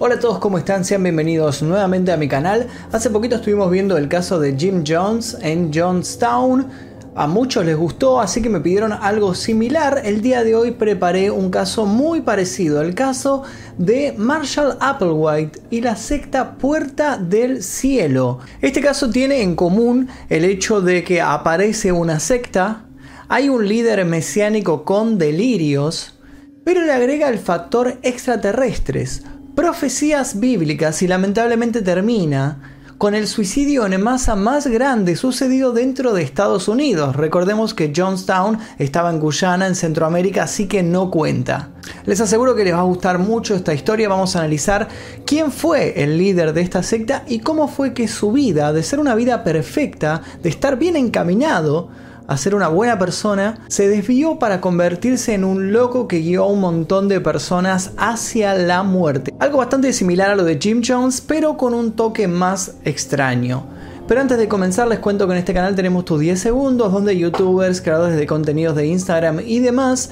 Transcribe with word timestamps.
Hola 0.00 0.14
a 0.14 0.20
todos, 0.20 0.38
¿cómo 0.38 0.58
están? 0.58 0.84
Sean 0.84 1.02
bienvenidos 1.02 1.60
nuevamente 1.60 2.12
a 2.12 2.16
mi 2.16 2.28
canal. 2.28 2.68
Hace 2.92 3.10
poquito 3.10 3.34
estuvimos 3.34 3.68
viendo 3.68 3.96
el 3.96 4.08
caso 4.08 4.38
de 4.38 4.56
Jim 4.56 4.84
Jones 4.86 5.36
en 5.42 5.72
Jonestown. 5.74 6.68
A 7.16 7.26
muchos 7.26 7.66
les 7.66 7.76
gustó, 7.76 8.20
así 8.20 8.40
que 8.40 8.48
me 8.48 8.60
pidieron 8.60 8.92
algo 8.92 9.34
similar. 9.34 10.02
El 10.04 10.22
día 10.22 10.44
de 10.44 10.54
hoy 10.54 10.70
preparé 10.70 11.32
un 11.32 11.50
caso 11.50 11.84
muy 11.84 12.20
parecido, 12.20 12.80
el 12.80 12.94
caso 12.94 13.42
de 13.76 14.14
Marshall 14.16 14.76
Applewhite 14.78 15.62
y 15.68 15.80
la 15.80 15.96
secta 15.96 16.52
Puerta 16.58 17.18
del 17.18 17.64
Cielo. 17.64 18.38
Este 18.60 18.80
caso 18.80 19.10
tiene 19.10 19.42
en 19.42 19.56
común 19.56 20.06
el 20.28 20.44
hecho 20.44 20.80
de 20.80 21.02
que 21.02 21.20
aparece 21.20 21.90
una 21.90 22.20
secta, 22.20 22.84
hay 23.26 23.48
un 23.48 23.66
líder 23.66 24.04
mesiánico 24.04 24.84
con 24.84 25.18
delirios, 25.18 26.20
pero 26.62 26.84
le 26.84 26.92
agrega 26.92 27.28
el 27.28 27.40
factor 27.40 27.98
extraterrestres 28.02 29.24
profecías 29.58 30.38
bíblicas 30.38 31.02
y 31.02 31.08
lamentablemente 31.08 31.82
termina 31.82 32.76
con 32.96 33.16
el 33.16 33.26
suicidio 33.26 33.84
en 33.86 34.00
masa 34.00 34.36
más 34.36 34.68
grande 34.68 35.16
sucedido 35.16 35.72
dentro 35.72 36.12
de 36.12 36.22
Estados 36.22 36.68
Unidos. 36.68 37.16
Recordemos 37.16 37.74
que 37.74 37.92
Johnstown 37.94 38.60
estaba 38.78 39.10
en 39.10 39.18
Guyana, 39.18 39.66
en 39.66 39.74
Centroamérica, 39.74 40.44
así 40.44 40.68
que 40.68 40.84
no 40.84 41.10
cuenta. 41.10 41.70
Les 42.06 42.20
aseguro 42.20 42.54
que 42.54 42.62
les 42.62 42.72
va 42.72 42.78
a 42.78 42.84
gustar 42.84 43.18
mucho 43.18 43.56
esta 43.56 43.74
historia. 43.74 44.08
Vamos 44.08 44.36
a 44.36 44.38
analizar 44.38 44.86
quién 45.26 45.50
fue 45.50 46.04
el 46.04 46.18
líder 46.18 46.52
de 46.52 46.60
esta 46.60 46.84
secta 46.84 47.24
y 47.26 47.40
cómo 47.40 47.66
fue 47.66 47.92
que 47.92 48.06
su 48.06 48.30
vida, 48.30 48.72
de 48.72 48.84
ser 48.84 49.00
una 49.00 49.16
vida 49.16 49.42
perfecta, 49.42 50.22
de 50.40 50.50
estar 50.50 50.78
bien 50.78 50.94
encaminado, 50.94 51.88
a 52.28 52.36
ser 52.36 52.54
una 52.54 52.68
buena 52.68 52.98
persona, 52.98 53.58
se 53.68 53.88
desvió 53.88 54.38
para 54.38 54.60
convertirse 54.60 55.34
en 55.34 55.44
un 55.44 55.72
loco 55.72 56.06
que 56.06 56.20
guió 56.20 56.44
a 56.44 56.48
un 56.48 56.60
montón 56.60 57.08
de 57.08 57.20
personas 57.20 57.92
hacia 57.96 58.54
la 58.54 58.82
muerte. 58.82 59.34
Algo 59.40 59.58
bastante 59.58 59.92
similar 59.92 60.30
a 60.30 60.36
lo 60.36 60.44
de 60.44 60.58
Jim 60.60 60.82
Jones, 60.86 61.22
pero 61.22 61.56
con 61.56 61.74
un 61.74 61.92
toque 61.92 62.28
más 62.28 62.76
extraño. 62.84 63.66
Pero 64.06 64.20
antes 64.20 64.38
de 64.38 64.46
comenzar 64.46 64.88
les 64.88 64.98
cuento 64.98 65.26
que 65.26 65.32
en 65.32 65.38
este 65.38 65.54
canal 65.54 65.74
tenemos 65.74 66.04
tus 66.04 66.20
10 66.20 66.38
segundos 66.38 66.92
donde 66.92 67.16
youtubers, 67.16 67.80
creadores 67.80 68.16
de 68.16 68.26
contenidos 68.26 68.76
de 68.76 68.86
Instagram 68.86 69.40
y 69.44 69.60
demás 69.60 70.10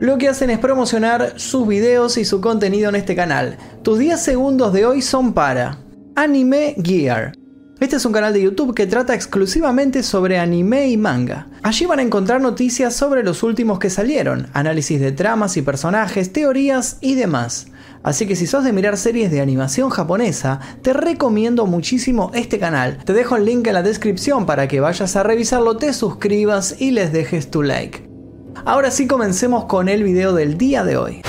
lo 0.00 0.18
que 0.18 0.28
hacen 0.28 0.50
es 0.50 0.58
promocionar 0.58 1.38
sus 1.38 1.68
videos 1.68 2.18
y 2.18 2.24
su 2.24 2.40
contenido 2.40 2.88
en 2.88 2.96
este 2.96 3.14
canal. 3.14 3.56
Tus 3.82 3.98
10 3.98 4.20
segundos 4.20 4.72
de 4.72 4.86
hoy 4.86 5.02
son 5.02 5.32
para 5.32 5.78
Anime 6.16 6.74
Gear. 6.82 7.43
Este 7.84 7.96
es 7.96 8.06
un 8.06 8.14
canal 8.14 8.32
de 8.32 8.40
YouTube 8.40 8.74
que 8.74 8.86
trata 8.86 9.14
exclusivamente 9.14 10.02
sobre 10.02 10.38
anime 10.38 10.88
y 10.88 10.96
manga. 10.96 11.48
Allí 11.62 11.84
van 11.84 11.98
a 11.98 12.02
encontrar 12.02 12.40
noticias 12.40 12.96
sobre 12.96 13.22
los 13.22 13.42
últimos 13.42 13.78
que 13.78 13.90
salieron, 13.90 14.46
análisis 14.54 14.98
de 14.98 15.12
tramas 15.12 15.58
y 15.58 15.60
personajes, 15.60 16.32
teorías 16.32 16.96
y 17.02 17.14
demás. 17.14 17.66
Así 18.02 18.26
que 18.26 18.36
si 18.36 18.46
sos 18.46 18.64
de 18.64 18.72
mirar 18.72 18.96
series 18.96 19.30
de 19.30 19.42
animación 19.42 19.90
japonesa, 19.90 20.60
te 20.80 20.94
recomiendo 20.94 21.66
muchísimo 21.66 22.30
este 22.32 22.58
canal. 22.58 23.04
Te 23.04 23.12
dejo 23.12 23.36
el 23.36 23.44
link 23.44 23.66
en 23.66 23.74
la 23.74 23.82
descripción 23.82 24.46
para 24.46 24.66
que 24.66 24.80
vayas 24.80 25.14
a 25.16 25.22
revisarlo, 25.22 25.76
te 25.76 25.92
suscribas 25.92 26.76
y 26.78 26.92
les 26.92 27.12
dejes 27.12 27.50
tu 27.50 27.62
like. 27.62 28.08
Ahora 28.64 28.90
sí 28.90 29.06
comencemos 29.06 29.66
con 29.66 29.90
el 29.90 30.04
video 30.04 30.32
del 30.32 30.56
día 30.56 30.84
de 30.84 30.96
hoy. 30.96 31.22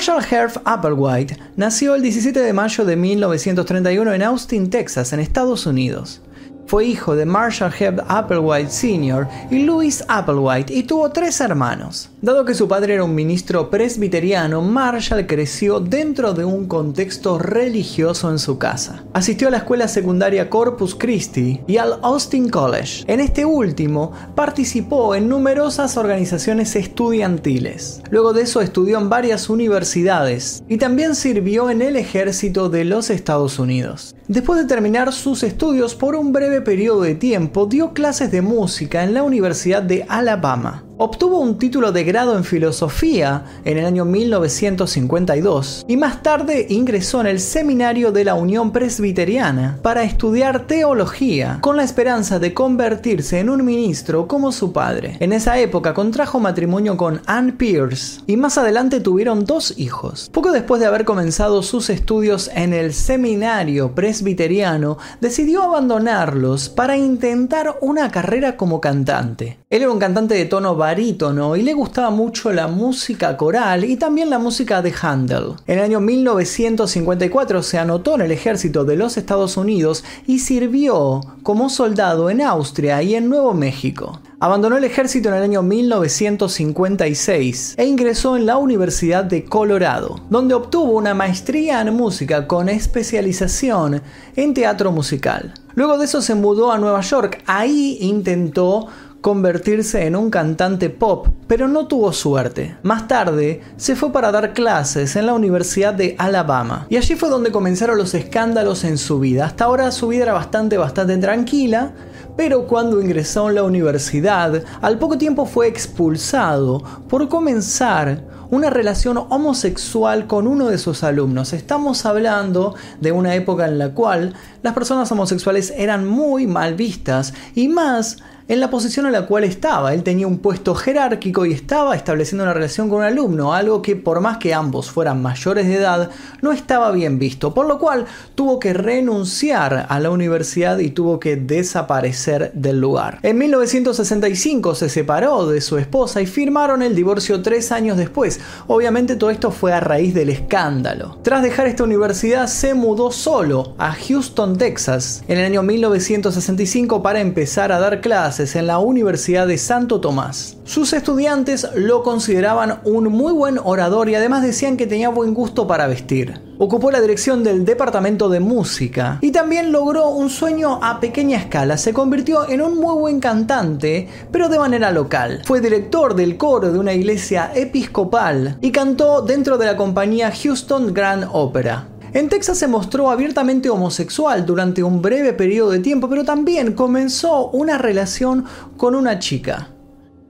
Marshall 0.00 0.24
Herf 0.30 0.56
Applewhite 0.64 1.36
nació 1.56 1.94
el 1.94 2.00
17 2.00 2.40
de 2.40 2.54
mayo 2.54 2.86
de 2.86 2.96
1931 2.96 4.14
en 4.14 4.22
Austin, 4.22 4.70
Texas, 4.70 5.12
en 5.12 5.20
Estados 5.20 5.66
Unidos. 5.66 6.22
Fue 6.66 6.86
hijo 6.86 7.14
de 7.14 7.26
Marshall 7.26 7.70
Hebb 7.78 8.02
Applewhite 8.08 8.70
Sr. 8.70 9.28
y 9.50 9.58
Louis 9.64 10.02
Applewhite 10.08 10.72
y 10.72 10.84
tuvo 10.84 11.10
tres 11.10 11.38
hermanos. 11.42 12.09
Dado 12.22 12.44
que 12.44 12.52
su 12.52 12.68
padre 12.68 12.92
era 12.92 13.04
un 13.04 13.14
ministro 13.14 13.70
presbiteriano, 13.70 14.60
Marshall 14.60 15.26
creció 15.26 15.80
dentro 15.80 16.34
de 16.34 16.44
un 16.44 16.66
contexto 16.66 17.38
religioso 17.38 18.30
en 18.30 18.38
su 18.38 18.58
casa. 18.58 19.04
Asistió 19.14 19.48
a 19.48 19.52
la 19.52 19.56
escuela 19.56 19.88
secundaria 19.88 20.50
Corpus 20.50 20.94
Christi 20.94 21.62
y 21.66 21.78
al 21.78 21.98
Austin 22.02 22.50
College. 22.50 23.04
En 23.06 23.20
este 23.20 23.46
último, 23.46 24.12
participó 24.34 25.14
en 25.14 25.30
numerosas 25.30 25.96
organizaciones 25.96 26.76
estudiantiles. 26.76 28.02
Luego 28.10 28.34
de 28.34 28.42
eso 28.42 28.60
estudió 28.60 28.98
en 28.98 29.08
varias 29.08 29.48
universidades 29.48 30.62
y 30.68 30.76
también 30.76 31.14
sirvió 31.14 31.70
en 31.70 31.80
el 31.80 31.96
ejército 31.96 32.68
de 32.68 32.84
los 32.84 33.08
Estados 33.08 33.58
Unidos. 33.58 34.14
Después 34.28 34.60
de 34.60 34.66
terminar 34.66 35.14
sus 35.14 35.42
estudios 35.42 35.94
por 35.94 36.14
un 36.16 36.34
breve 36.34 36.60
periodo 36.60 37.00
de 37.00 37.14
tiempo, 37.14 37.64
dio 37.64 37.94
clases 37.94 38.30
de 38.30 38.42
música 38.42 39.04
en 39.04 39.14
la 39.14 39.22
Universidad 39.22 39.82
de 39.82 40.04
Alabama. 40.06 40.84
Obtuvo 41.02 41.38
un 41.38 41.56
título 41.56 41.92
de 41.92 42.04
grado 42.04 42.36
en 42.36 42.44
filosofía 42.44 43.46
en 43.64 43.78
el 43.78 43.86
año 43.86 44.04
1952 44.04 45.86
y 45.88 45.96
más 45.96 46.22
tarde 46.22 46.66
ingresó 46.68 47.22
en 47.22 47.26
el 47.26 47.40
seminario 47.40 48.12
de 48.12 48.22
la 48.22 48.34
Unión 48.34 48.70
Presbiteriana 48.70 49.78
para 49.80 50.02
estudiar 50.02 50.66
teología 50.66 51.56
con 51.62 51.78
la 51.78 51.84
esperanza 51.84 52.38
de 52.38 52.52
convertirse 52.52 53.38
en 53.38 53.48
un 53.48 53.64
ministro 53.64 54.28
como 54.28 54.52
su 54.52 54.74
padre. 54.74 55.16
En 55.20 55.32
esa 55.32 55.58
época 55.58 55.94
contrajo 55.94 56.38
matrimonio 56.38 56.98
con 56.98 57.22
Ann 57.24 57.52
Pierce 57.52 58.20
y 58.26 58.36
más 58.36 58.58
adelante 58.58 59.00
tuvieron 59.00 59.46
dos 59.46 59.78
hijos. 59.78 60.28
Poco 60.30 60.52
después 60.52 60.82
de 60.82 60.86
haber 60.86 61.06
comenzado 61.06 61.62
sus 61.62 61.88
estudios 61.88 62.50
en 62.54 62.74
el 62.74 62.92
seminario 62.92 63.94
presbiteriano, 63.94 64.98
decidió 65.22 65.62
abandonarlos 65.62 66.68
para 66.68 66.98
intentar 66.98 67.78
una 67.80 68.10
carrera 68.10 68.58
como 68.58 68.82
cantante. 68.82 69.60
Él 69.70 69.80
era 69.80 69.90
un 69.90 69.98
cantante 69.98 70.34
de 70.34 70.44
tono 70.44 70.76
barítono 70.76 70.89
y 70.98 71.62
le 71.62 71.72
gustaba 71.72 72.10
mucho 72.10 72.52
la 72.52 72.66
música 72.66 73.36
coral 73.36 73.84
y 73.84 73.96
también 73.96 74.28
la 74.28 74.40
música 74.40 74.82
de 74.82 74.92
Handel. 75.00 75.54
En 75.68 75.78
el 75.78 75.84
año 75.84 76.00
1954 76.00 77.62
se 77.62 77.78
anotó 77.78 78.16
en 78.16 78.22
el 78.22 78.32
ejército 78.32 78.84
de 78.84 78.96
los 78.96 79.16
Estados 79.16 79.56
Unidos 79.56 80.02
y 80.26 80.40
sirvió 80.40 81.20
como 81.44 81.70
soldado 81.70 82.28
en 82.28 82.40
Austria 82.40 83.00
y 83.04 83.14
en 83.14 83.28
Nuevo 83.28 83.54
México. 83.54 84.18
Abandonó 84.40 84.78
el 84.78 84.84
ejército 84.84 85.28
en 85.28 85.36
el 85.36 85.44
año 85.44 85.62
1956 85.62 87.74
e 87.76 87.86
ingresó 87.86 88.36
en 88.36 88.46
la 88.46 88.56
Universidad 88.56 89.22
de 89.22 89.44
Colorado, 89.44 90.20
donde 90.28 90.54
obtuvo 90.54 90.90
una 90.92 91.14
maestría 91.14 91.82
en 91.82 91.94
música 91.94 92.48
con 92.48 92.68
especialización 92.68 94.02
en 94.34 94.54
teatro 94.54 94.90
musical. 94.90 95.54
Luego 95.74 95.98
de 95.98 96.06
eso 96.06 96.20
se 96.20 96.34
mudó 96.34 96.72
a 96.72 96.78
Nueva 96.78 97.02
York. 97.02 97.44
Ahí 97.46 97.98
intentó 98.00 98.88
convertirse 99.20 100.06
en 100.06 100.16
un 100.16 100.30
cantante 100.30 100.88
pop, 100.90 101.28
pero 101.46 101.68
no 101.68 101.86
tuvo 101.86 102.12
suerte. 102.12 102.76
Más 102.82 103.06
tarde, 103.06 103.60
se 103.76 103.96
fue 103.96 104.12
para 104.12 104.32
dar 104.32 104.52
clases 104.52 105.16
en 105.16 105.26
la 105.26 105.34
Universidad 105.34 105.92
de 105.92 106.14
Alabama. 106.18 106.86
Y 106.88 106.96
allí 106.96 107.16
fue 107.16 107.28
donde 107.28 107.52
comenzaron 107.52 107.98
los 107.98 108.14
escándalos 108.14 108.84
en 108.84 108.98
su 108.98 109.20
vida. 109.20 109.44
Hasta 109.44 109.64
ahora 109.64 109.90
su 109.90 110.08
vida 110.08 110.24
era 110.24 110.32
bastante, 110.32 110.78
bastante 110.78 111.18
tranquila, 111.18 111.92
pero 112.36 112.66
cuando 112.66 113.00
ingresó 113.00 113.50
en 113.50 113.56
la 113.56 113.64
universidad, 113.64 114.62
al 114.80 114.98
poco 114.98 115.18
tiempo 115.18 115.44
fue 115.44 115.66
expulsado 115.66 116.82
por 117.08 117.28
comenzar 117.28 118.24
una 118.50 118.68
relación 118.68 119.16
homosexual 119.28 120.26
con 120.26 120.46
uno 120.46 120.66
de 120.66 120.78
sus 120.78 121.04
alumnos. 121.04 121.52
Estamos 121.52 122.04
hablando 122.04 122.74
de 123.00 123.12
una 123.12 123.34
época 123.34 123.66
en 123.66 123.78
la 123.78 123.90
cual 123.90 124.34
las 124.62 124.74
personas 124.74 125.10
homosexuales 125.12 125.72
eran 125.76 126.06
muy 126.06 126.46
mal 126.46 126.74
vistas 126.74 127.32
y 127.54 127.68
más 127.68 128.18
en 128.50 128.58
la 128.58 128.68
posición 128.68 129.06
en 129.06 129.12
la 129.12 129.26
cual 129.26 129.44
estaba. 129.44 129.94
Él 129.94 130.02
tenía 130.02 130.26
un 130.26 130.38
puesto 130.38 130.74
jerárquico 130.74 131.46
y 131.46 131.52
estaba 131.52 131.94
estableciendo 131.94 132.42
una 132.42 132.52
relación 132.52 132.88
con 132.88 132.98
un 132.98 133.04
alumno, 133.04 133.54
algo 133.54 133.80
que 133.80 133.94
por 133.94 134.20
más 134.20 134.38
que 134.38 134.52
ambos 134.52 134.90
fueran 134.90 135.22
mayores 135.22 135.68
de 135.68 135.76
edad, 135.76 136.10
no 136.42 136.50
estaba 136.50 136.90
bien 136.90 137.20
visto, 137.20 137.54
por 137.54 137.66
lo 137.66 137.78
cual 137.78 138.06
tuvo 138.34 138.58
que 138.58 138.72
renunciar 138.72 139.86
a 139.88 140.00
la 140.00 140.10
universidad 140.10 140.80
y 140.80 140.90
tuvo 140.90 141.20
que 141.20 141.36
desaparecer 141.36 142.50
del 142.52 142.80
lugar. 142.80 143.20
En 143.22 143.38
1965 143.38 144.74
se 144.74 144.88
separó 144.88 145.46
de 145.46 145.60
su 145.60 145.78
esposa 145.78 146.20
y 146.20 146.26
firmaron 146.26 146.82
el 146.82 146.96
divorcio 146.96 147.42
tres 147.42 147.70
años 147.70 147.96
después. 147.98 148.40
Obviamente 148.66 149.14
todo 149.14 149.30
esto 149.30 149.52
fue 149.52 149.72
a 149.72 149.78
raíz 149.78 150.12
del 150.12 150.28
escándalo. 150.28 151.18
Tras 151.22 151.44
dejar 151.44 151.68
esta 151.68 151.84
universidad 151.84 152.48
se 152.48 152.74
mudó 152.74 153.12
solo 153.12 153.76
a 153.78 153.92
Houston, 153.92 154.58
Texas, 154.58 155.22
en 155.28 155.38
el 155.38 155.44
año 155.44 155.62
1965 155.62 157.00
para 157.00 157.20
empezar 157.20 157.70
a 157.70 157.78
dar 157.78 158.00
clases 158.00 158.39
en 158.40 158.66
la 158.66 158.78
Universidad 158.78 159.46
de 159.46 159.58
Santo 159.58 160.00
Tomás. 160.00 160.56
Sus 160.64 160.94
estudiantes 160.94 161.68
lo 161.74 162.02
consideraban 162.02 162.80
un 162.84 163.04
muy 163.08 163.32
buen 163.32 163.58
orador 163.62 164.08
y 164.08 164.14
además 164.14 164.42
decían 164.42 164.78
que 164.78 164.86
tenía 164.86 165.10
buen 165.10 165.34
gusto 165.34 165.66
para 165.66 165.86
vestir. 165.86 166.40
Ocupó 166.58 166.90
la 166.90 167.00
dirección 167.00 167.44
del 167.44 167.64
departamento 167.64 168.28
de 168.28 168.40
música 168.40 169.18
y 169.20 169.30
también 169.30 169.72
logró 169.72 170.08
un 170.08 170.30
sueño 170.30 170.78
a 170.82 171.00
pequeña 171.00 171.38
escala. 171.38 171.76
Se 171.76 171.92
convirtió 171.92 172.48
en 172.48 172.62
un 172.62 172.78
muy 172.78 172.94
buen 172.94 173.20
cantante, 173.20 174.08
pero 174.30 174.48
de 174.48 174.58
manera 174.58 174.90
local. 174.90 175.42
Fue 175.44 175.60
director 175.60 176.14
del 176.14 176.38
coro 176.38 176.72
de 176.72 176.78
una 176.78 176.94
iglesia 176.94 177.52
episcopal 177.54 178.56
y 178.62 178.72
cantó 178.72 179.20
dentro 179.22 179.58
de 179.58 179.66
la 179.66 179.76
compañía 179.76 180.32
Houston 180.32 180.94
Grand 180.94 181.28
Opera. 181.32 181.88
En 182.12 182.28
Texas 182.28 182.58
se 182.58 182.66
mostró 182.66 183.08
abiertamente 183.08 183.70
homosexual 183.70 184.44
durante 184.44 184.82
un 184.82 185.00
breve 185.00 185.32
periodo 185.32 185.70
de 185.70 185.78
tiempo, 185.78 186.08
pero 186.08 186.24
también 186.24 186.72
comenzó 186.72 187.50
una 187.50 187.78
relación 187.78 188.44
con 188.76 188.96
una 188.96 189.20
chica. 189.20 189.68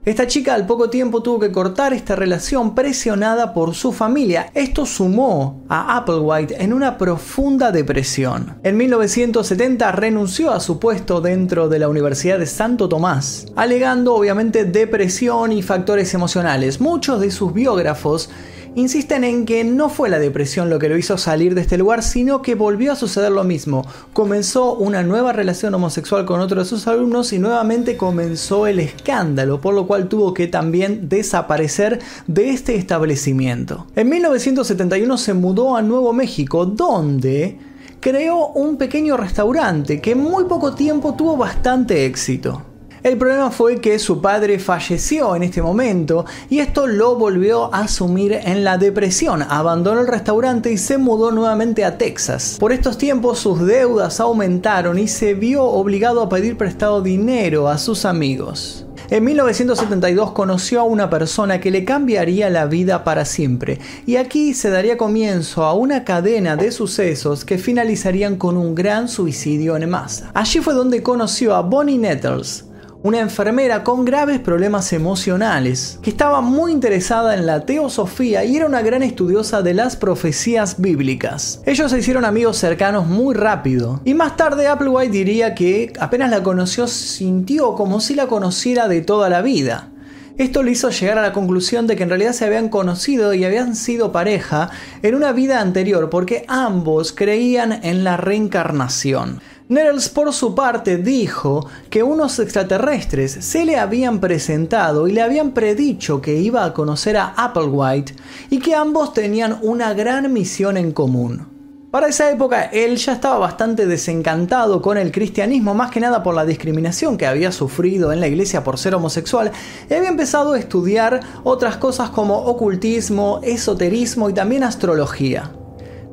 Esta 0.03 0.25
chica 0.25 0.55
al 0.55 0.65
poco 0.65 0.89
tiempo 0.89 1.21
tuvo 1.21 1.39
que 1.39 1.51
cortar 1.51 1.93
esta 1.93 2.15
relación 2.15 2.73
presionada 2.73 3.53
por 3.53 3.75
su 3.75 3.91
familia. 3.91 4.49
Esto 4.55 4.87
sumó 4.87 5.63
a 5.69 5.95
Applewhite 5.97 6.63
en 6.63 6.73
una 6.73 6.97
profunda 6.97 7.71
depresión. 7.71 8.59
En 8.63 8.77
1970 8.77 9.91
renunció 9.91 10.51
a 10.51 10.59
su 10.59 10.79
puesto 10.79 11.21
dentro 11.21 11.69
de 11.69 11.77
la 11.77 11.87
Universidad 11.87 12.39
de 12.39 12.47
Santo 12.47 12.89
Tomás, 12.89 13.45
alegando 13.55 14.15
obviamente 14.15 14.65
depresión 14.65 15.51
y 15.51 15.61
factores 15.61 16.13
emocionales. 16.15 16.81
Muchos 16.81 17.21
de 17.21 17.29
sus 17.29 17.53
biógrafos 17.53 18.31
insisten 18.75 19.23
en 19.23 19.45
que 19.45 19.63
no 19.63 19.89
fue 19.89 20.09
la 20.09 20.19
depresión 20.19 20.69
lo 20.69 20.79
que 20.79 20.89
lo 20.89 20.97
hizo 20.97 21.17
salir 21.17 21.55
de 21.55 21.61
este 21.61 21.77
lugar, 21.77 22.03
sino 22.03 22.41
que 22.41 22.55
volvió 22.55 22.91
a 22.91 22.95
suceder 22.95 23.31
lo 23.31 23.43
mismo. 23.43 23.85
Comenzó 24.13 24.73
una 24.73 25.03
nueva 25.03 25.33
relación 25.33 25.73
homosexual 25.73 26.25
con 26.25 26.39
otro 26.39 26.61
de 26.61 26.65
sus 26.65 26.87
alumnos 26.87 27.33
y 27.33 27.39
nuevamente 27.39 27.97
comenzó 27.97 28.67
el 28.67 28.79
escándalo, 28.79 29.59
por 29.59 29.73
lo 29.73 29.87
cual 29.87 30.07
tuvo 30.07 30.33
que 30.33 30.47
también 30.47 31.09
desaparecer 31.09 31.99
de 32.27 32.51
este 32.51 32.75
establecimiento. 32.75 33.87
En 33.95 34.09
1971 34.09 35.17
se 35.17 35.33
mudó 35.33 35.75
a 35.75 35.81
Nuevo 35.81 36.13
México, 36.13 36.65
donde 36.65 37.57
creó 37.99 38.47
un 38.47 38.77
pequeño 38.77 39.17
restaurante 39.17 40.01
que 40.01 40.11
en 40.11 40.19
muy 40.19 40.45
poco 40.45 40.73
tiempo 40.73 41.13
tuvo 41.13 41.37
bastante 41.37 42.05
éxito. 42.05 42.70
El 43.03 43.17
problema 43.17 43.49
fue 43.49 43.81
que 43.81 43.97
su 43.97 44.21
padre 44.21 44.59
falleció 44.59 45.35
en 45.35 45.41
este 45.41 45.59
momento 45.63 46.23
y 46.51 46.59
esto 46.59 46.85
lo 46.85 47.15
volvió 47.15 47.73
a 47.73 47.87
sumir 47.87 48.33
en 48.33 48.63
la 48.63 48.77
depresión. 48.77 49.41
Abandonó 49.41 50.01
el 50.01 50.07
restaurante 50.07 50.71
y 50.71 50.77
se 50.77 50.99
mudó 50.99 51.31
nuevamente 51.31 51.83
a 51.83 51.97
Texas. 51.97 52.57
Por 52.59 52.71
estos 52.71 52.99
tiempos 52.99 53.39
sus 53.39 53.65
deudas 53.65 54.19
aumentaron 54.19 54.99
y 54.99 55.07
se 55.07 55.33
vio 55.33 55.63
obligado 55.63 56.21
a 56.21 56.29
pedir 56.29 56.57
prestado 56.57 57.01
dinero 57.01 57.69
a 57.69 57.79
sus 57.79 58.05
amigos. 58.05 58.85
En 59.09 59.23
1972 59.23 60.31
conoció 60.33 60.81
a 60.81 60.83
una 60.83 61.09
persona 61.09 61.59
que 61.59 61.71
le 61.71 61.83
cambiaría 61.83 62.51
la 62.51 62.67
vida 62.67 63.03
para 63.03 63.25
siempre, 63.25 63.79
y 64.05 64.15
aquí 64.15 64.53
se 64.53 64.69
daría 64.69 64.95
comienzo 64.95 65.65
a 65.65 65.73
una 65.73 66.05
cadena 66.05 66.55
de 66.55 66.71
sucesos 66.71 67.43
que 67.43 67.57
finalizarían 67.57 68.37
con 68.37 68.55
un 68.55 68.73
gran 68.73 69.09
suicidio 69.09 69.75
en 69.75 69.89
masa. 69.89 70.31
Allí 70.33 70.59
fue 70.59 70.73
donde 70.73 71.03
conoció 71.03 71.55
a 71.55 71.61
Bonnie 71.61 71.97
Nettles, 71.97 72.70
una 73.03 73.19
enfermera 73.19 73.83
con 73.83 74.05
graves 74.05 74.39
problemas 74.39 74.93
emocionales, 74.93 75.99
que 76.03 76.11
estaba 76.11 76.41
muy 76.41 76.71
interesada 76.71 77.33
en 77.33 77.45
la 77.45 77.65
teosofía 77.65 78.43
y 78.43 78.57
era 78.57 78.67
una 78.67 78.81
gran 78.81 79.01
estudiosa 79.01 79.61
de 79.61 79.73
las 79.73 79.95
profecías 79.95 80.79
bíblicas. 80.79 81.61
Ellos 81.65 81.91
se 81.91 81.99
hicieron 81.99 82.25
amigos 82.25 82.57
cercanos 82.57 83.07
muy 83.07 83.33
rápido, 83.33 84.01
y 84.05 84.13
más 84.13 84.37
tarde 84.37 84.67
Applewhite 84.67 85.11
diría 85.11 85.55
que 85.55 85.91
apenas 85.99 86.29
la 86.29 86.43
conoció 86.43 86.87
sintió 86.87 87.73
como 87.73 88.01
si 88.01 88.13
la 88.13 88.27
conociera 88.27 88.87
de 88.87 89.01
toda 89.01 89.29
la 89.29 89.41
vida. 89.41 89.89
Esto 90.37 90.63
le 90.63 90.71
hizo 90.71 90.89
llegar 90.89 91.17
a 91.17 91.21
la 91.21 91.33
conclusión 91.33 91.87
de 91.87 91.95
que 91.95 92.03
en 92.03 92.09
realidad 92.09 92.31
se 92.31 92.45
habían 92.45 92.69
conocido 92.69 93.33
y 93.33 93.43
habían 93.43 93.75
sido 93.75 94.11
pareja 94.11 94.69
en 95.03 95.13
una 95.13 95.33
vida 95.33 95.59
anterior 95.59 96.09
porque 96.09 96.45
ambos 96.47 97.11
creían 97.11 97.79
en 97.83 98.03
la 98.03 98.17
reencarnación. 98.17 99.41
Nettles 99.71 100.09
por 100.09 100.33
su 100.33 100.53
parte 100.53 100.97
dijo 100.97 101.65
que 101.89 102.03
unos 102.03 102.39
extraterrestres 102.39 103.31
se 103.31 103.63
le 103.63 103.77
habían 103.77 104.19
presentado 104.19 105.07
y 105.07 105.13
le 105.13 105.21
habían 105.21 105.51
predicho 105.51 106.21
que 106.21 106.35
iba 106.35 106.65
a 106.65 106.73
conocer 106.73 107.15
a 107.15 107.27
Applewhite 107.37 108.13
y 108.49 108.59
que 108.59 108.75
ambos 108.75 109.13
tenían 109.13 109.59
una 109.61 109.93
gran 109.93 110.33
misión 110.33 110.75
en 110.75 110.91
común. 110.91 111.47
Para 111.89 112.09
esa 112.09 112.29
época 112.29 112.65
él 112.65 112.97
ya 112.97 113.13
estaba 113.13 113.37
bastante 113.37 113.85
desencantado 113.85 114.81
con 114.81 114.97
el 114.97 115.09
cristianismo, 115.09 115.73
más 115.73 115.89
que 115.89 116.01
nada 116.01 116.21
por 116.21 116.35
la 116.35 116.45
discriminación 116.45 117.15
que 117.15 117.25
había 117.25 117.53
sufrido 117.53 118.11
en 118.11 118.19
la 118.19 118.27
iglesia 118.27 118.65
por 118.65 118.77
ser 118.77 118.93
homosexual, 118.93 119.53
y 119.89 119.93
había 119.93 120.09
empezado 120.09 120.51
a 120.51 120.59
estudiar 120.59 121.21
otras 121.45 121.77
cosas 121.77 122.09
como 122.09 122.39
ocultismo, 122.39 123.39
esoterismo 123.41 124.29
y 124.29 124.33
también 124.33 124.65
astrología. 124.65 125.49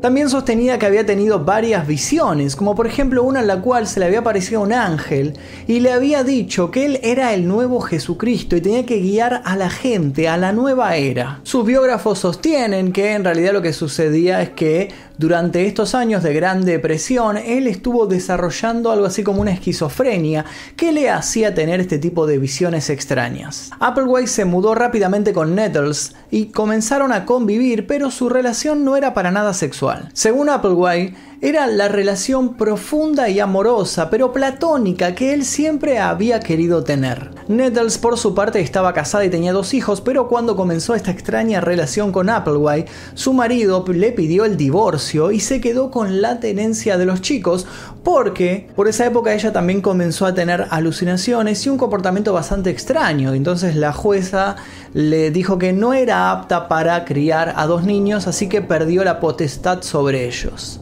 También 0.00 0.30
sostenía 0.30 0.78
que 0.78 0.86
había 0.86 1.04
tenido 1.04 1.44
varias 1.44 1.84
visiones, 1.84 2.54
como 2.54 2.76
por 2.76 2.86
ejemplo 2.86 3.24
una 3.24 3.40
en 3.40 3.48
la 3.48 3.60
cual 3.60 3.88
se 3.88 3.98
le 3.98 4.06
había 4.06 4.20
aparecido 4.20 4.60
un 4.60 4.72
ángel 4.72 5.36
y 5.66 5.80
le 5.80 5.92
había 5.92 6.22
dicho 6.22 6.70
que 6.70 6.86
él 6.86 7.00
era 7.02 7.34
el 7.34 7.48
nuevo 7.48 7.80
Jesucristo 7.80 8.54
y 8.54 8.60
tenía 8.60 8.86
que 8.86 9.00
guiar 9.00 9.42
a 9.44 9.56
la 9.56 9.70
gente 9.70 10.28
a 10.28 10.36
la 10.36 10.52
nueva 10.52 10.94
era. 10.94 11.40
Sus 11.42 11.66
biógrafos 11.66 12.20
sostienen 12.20 12.92
que 12.92 13.14
en 13.14 13.24
realidad 13.24 13.52
lo 13.52 13.60
que 13.60 13.72
sucedía 13.72 14.40
es 14.40 14.50
que 14.50 14.88
durante 15.18 15.66
estos 15.66 15.96
años 15.96 16.22
de 16.22 16.32
gran 16.32 16.64
depresión 16.64 17.36
él 17.36 17.66
estuvo 17.66 18.06
desarrollando 18.06 18.92
algo 18.92 19.06
así 19.06 19.24
como 19.24 19.40
una 19.40 19.50
esquizofrenia 19.50 20.44
que 20.76 20.92
le 20.92 21.10
hacía 21.10 21.54
tener 21.54 21.80
este 21.80 21.98
tipo 21.98 22.24
de 22.28 22.38
visiones 22.38 22.88
extrañas. 22.88 23.70
Applewhite 23.80 24.28
se 24.28 24.44
mudó 24.44 24.76
rápidamente 24.76 25.32
con 25.32 25.56
Nettles 25.56 26.14
y 26.30 26.46
comenzaron 26.46 27.12
a 27.12 27.24
convivir, 27.24 27.88
pero 27.88 28.12
su 28.12 28.28
relación 28.28 28.84
no 28.84 28.96
era 28.96 29.12
para 29.12 29.32
nada 29.32 29.54
sexual. 29.54 29.87
Según 30.12 30.48
Applewhite, 30.48 31.14
era 31.40 31.68
la 31.68 31.86
relación 31.86 32.54
profunda 32.54 33.28
y 33.28 33.38
amorosa, 33.38 34.10
pero 34.10 34.32
platónica, 34.32 35.14
que 35.14 35.32
él 35.32 35.44
siempre 35.44 36.00
había 36.00 36.40
querido 36.40 36.82
tener. 36.82 37.30
Nettles, 37.46 37.96
por 37.98 38.18
su 38.18 38.34
parte, 38.34 38.60
estaba 38.60 38.92
casada 38.92 39.24
y 39.24 39.30
tenía 39.30 39.52
dos 39.52 39.72
hijos, 39.72 40.00
pero 40.00 40.26
cuando 40.26 40.56
comenzó 40.56 40.96
esta 40.96 41.12
extraña 41.12 41.60
relación 41.60 42.10
con 42.10 42.28
Applewhite, 42.28 42.90
su 43.14 43.32
marido 43.32 43.84
le 43.86 44.10
pidió 44.10 44.44
el 44.44 44.56
divorcio 44.56 45.30
y 45.30 45.38
se 45.38 45.60
quedó 45.60 45.92
con 45.92 46.20
la 46.20 46.40
tenencia 46.40 46.98
de 46.98 47.06
los 47.06 47.22
chicos, 47.22 47.66
porque 48.02 48.68
por 48.74 48.88
esa 48.88 49.06
época 49.06 49.32
ella 49.32 49.52
también 49.52 49.80
comenzó 49.80 50.26
a 50.26 50.34
tener 50.34 50.66
alucinaciones 50.70 51.64
y 51.64 51.68
un 51.68 51.78
comportamiento 51.78 52.32
bastante 52.32 52.70
extraño. 52.70 53.32
Entonces 53.32 53.76
la 53.76 53.92
jueza 53.92 54.56
le 54.92 55.30
dijo 55.30 55.56
que 55.56 55.72
no 55.72 55.94
era 55.94 56.32
apta 56.32 56.66
para 56.66 57.04
criar 57.04 57.54
a 57.56 57.66
dos 57.66 57.84
niños, 57.84 58.26
así 58.26 58.48
que 58.48 58.60
perdió 58.60 59.04
la 59.04 59.20
potestad 59.20 59.82
sobre 59.82 60.26
ellos. 60.26 60.80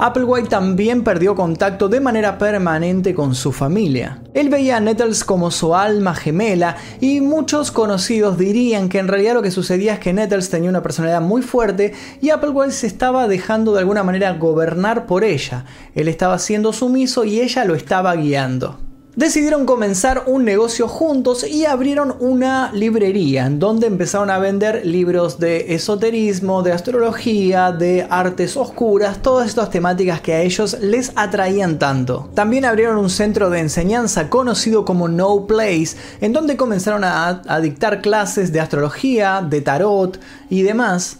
Applewhite 0.00 0.48
también 0.48 1.02
perdió 1.02 1.34
contacto 1.34 1.88
de 1.88 1.98
manera 1.98 2.38
permanente 2.38 3.14
con 3.14 3.34
su 3.34 3.50
familia. 3.50 4.22
Él 4.32 4.48
veía 4.48 4.76
a 4.76 4.80
Nettles 4.80 5.24
como 5.24 5.50
su 5.50 5.74
alma 5.74 6.14
gemela 6.14 6.76
y 7.00 7.20
muchos 7.20 7.72
conocidos 7.72 8.38
dirían 8.38 8.88
que 8.88 9.00
en 9.00 9.08
realidad 9.08 9.34
lo 9.34 9.42
que 9.42 9.50
sucedía 9.50 9.94
es 9.94 9.98
que 9.98 10.12
Nettles 10.12 10.50
tenía 10.50 10.70
una 10.70 10.84
personalidad 10.84 11.20
muy 11.20 11.42
fuerte 11.42 11.94
y 12.20 12.30
Applewhite 12.30 12.70
se 12.70 12.86
estaba 12.86 13.26
dejando 13.26 13.72
de 13.72 13.80
alguna 13.80 14.04
manera 14.04 14.32
gobernar 14.34 15.06
por 15.06 15.24
ella. 15.24 15.64
Él 15.96 16.06
estaba 16.06 16.38
siendo 16.38 16.72
sumiso 16.72 17.24
y 17.24 17.40
ella 17.40 17.64
lo 17.64 17.74
estaba 17.74 18.14
guiando 18.14 18.87
decidieron 19.18 19.66
comenzar 19.66 20.22
un 20.26 20.44
negocio 20.44 20.86
juntos 20.86 21.44
y 21.44 21.66
abrieron 21.66 22.14
una 22.20 22.70
librería 22.72 23.46
en 23.46 23.58
donde 23.58 23.88
empezaron 23.88 24.30
a 24.30 24.38
vender 24.38 24.86
libros 24.86 25.40
de 25.40 25.74
esoterismo, 25.74 26.62
de 26.62 26.70
astrología, 26.70 27.72
de 27.72 28.06
artes 28.08 28.56
oscuras, 28.56 29.20
todas 29.20 29.48
estas 29.48 29.70
temáticas 29.70 30.20
que 30.20 30.34
a 30.34 30.42
ellos 30.42 30.76
les 30.80 31.10
atraían 31.16 31.80
tanto. 31.80 32.30
También 32.34 32.64
abrieron 32.64 32.96
un 32.96 33.10
centro 33.10 33.50
de 33.50 33.58
enseñanza 33.58 34.30
conocido 34.30 34.84
como 34.84 35.08
No 35.08 35.48
Place, 35.48 35.96
en 36.20 36.32
donde 36.32 36.56
comenzaron 36.56 37.02
a, 37.02 37.42
a 37.44 37.60
dictar 37.60 38.00
clases 38.00 38.52
de 38.52 38.60
astrología, 38.60 39.44
de 39.44 39.60
tarot 39.62 40.20
y 40.48 40.62
demás 40.62 41.18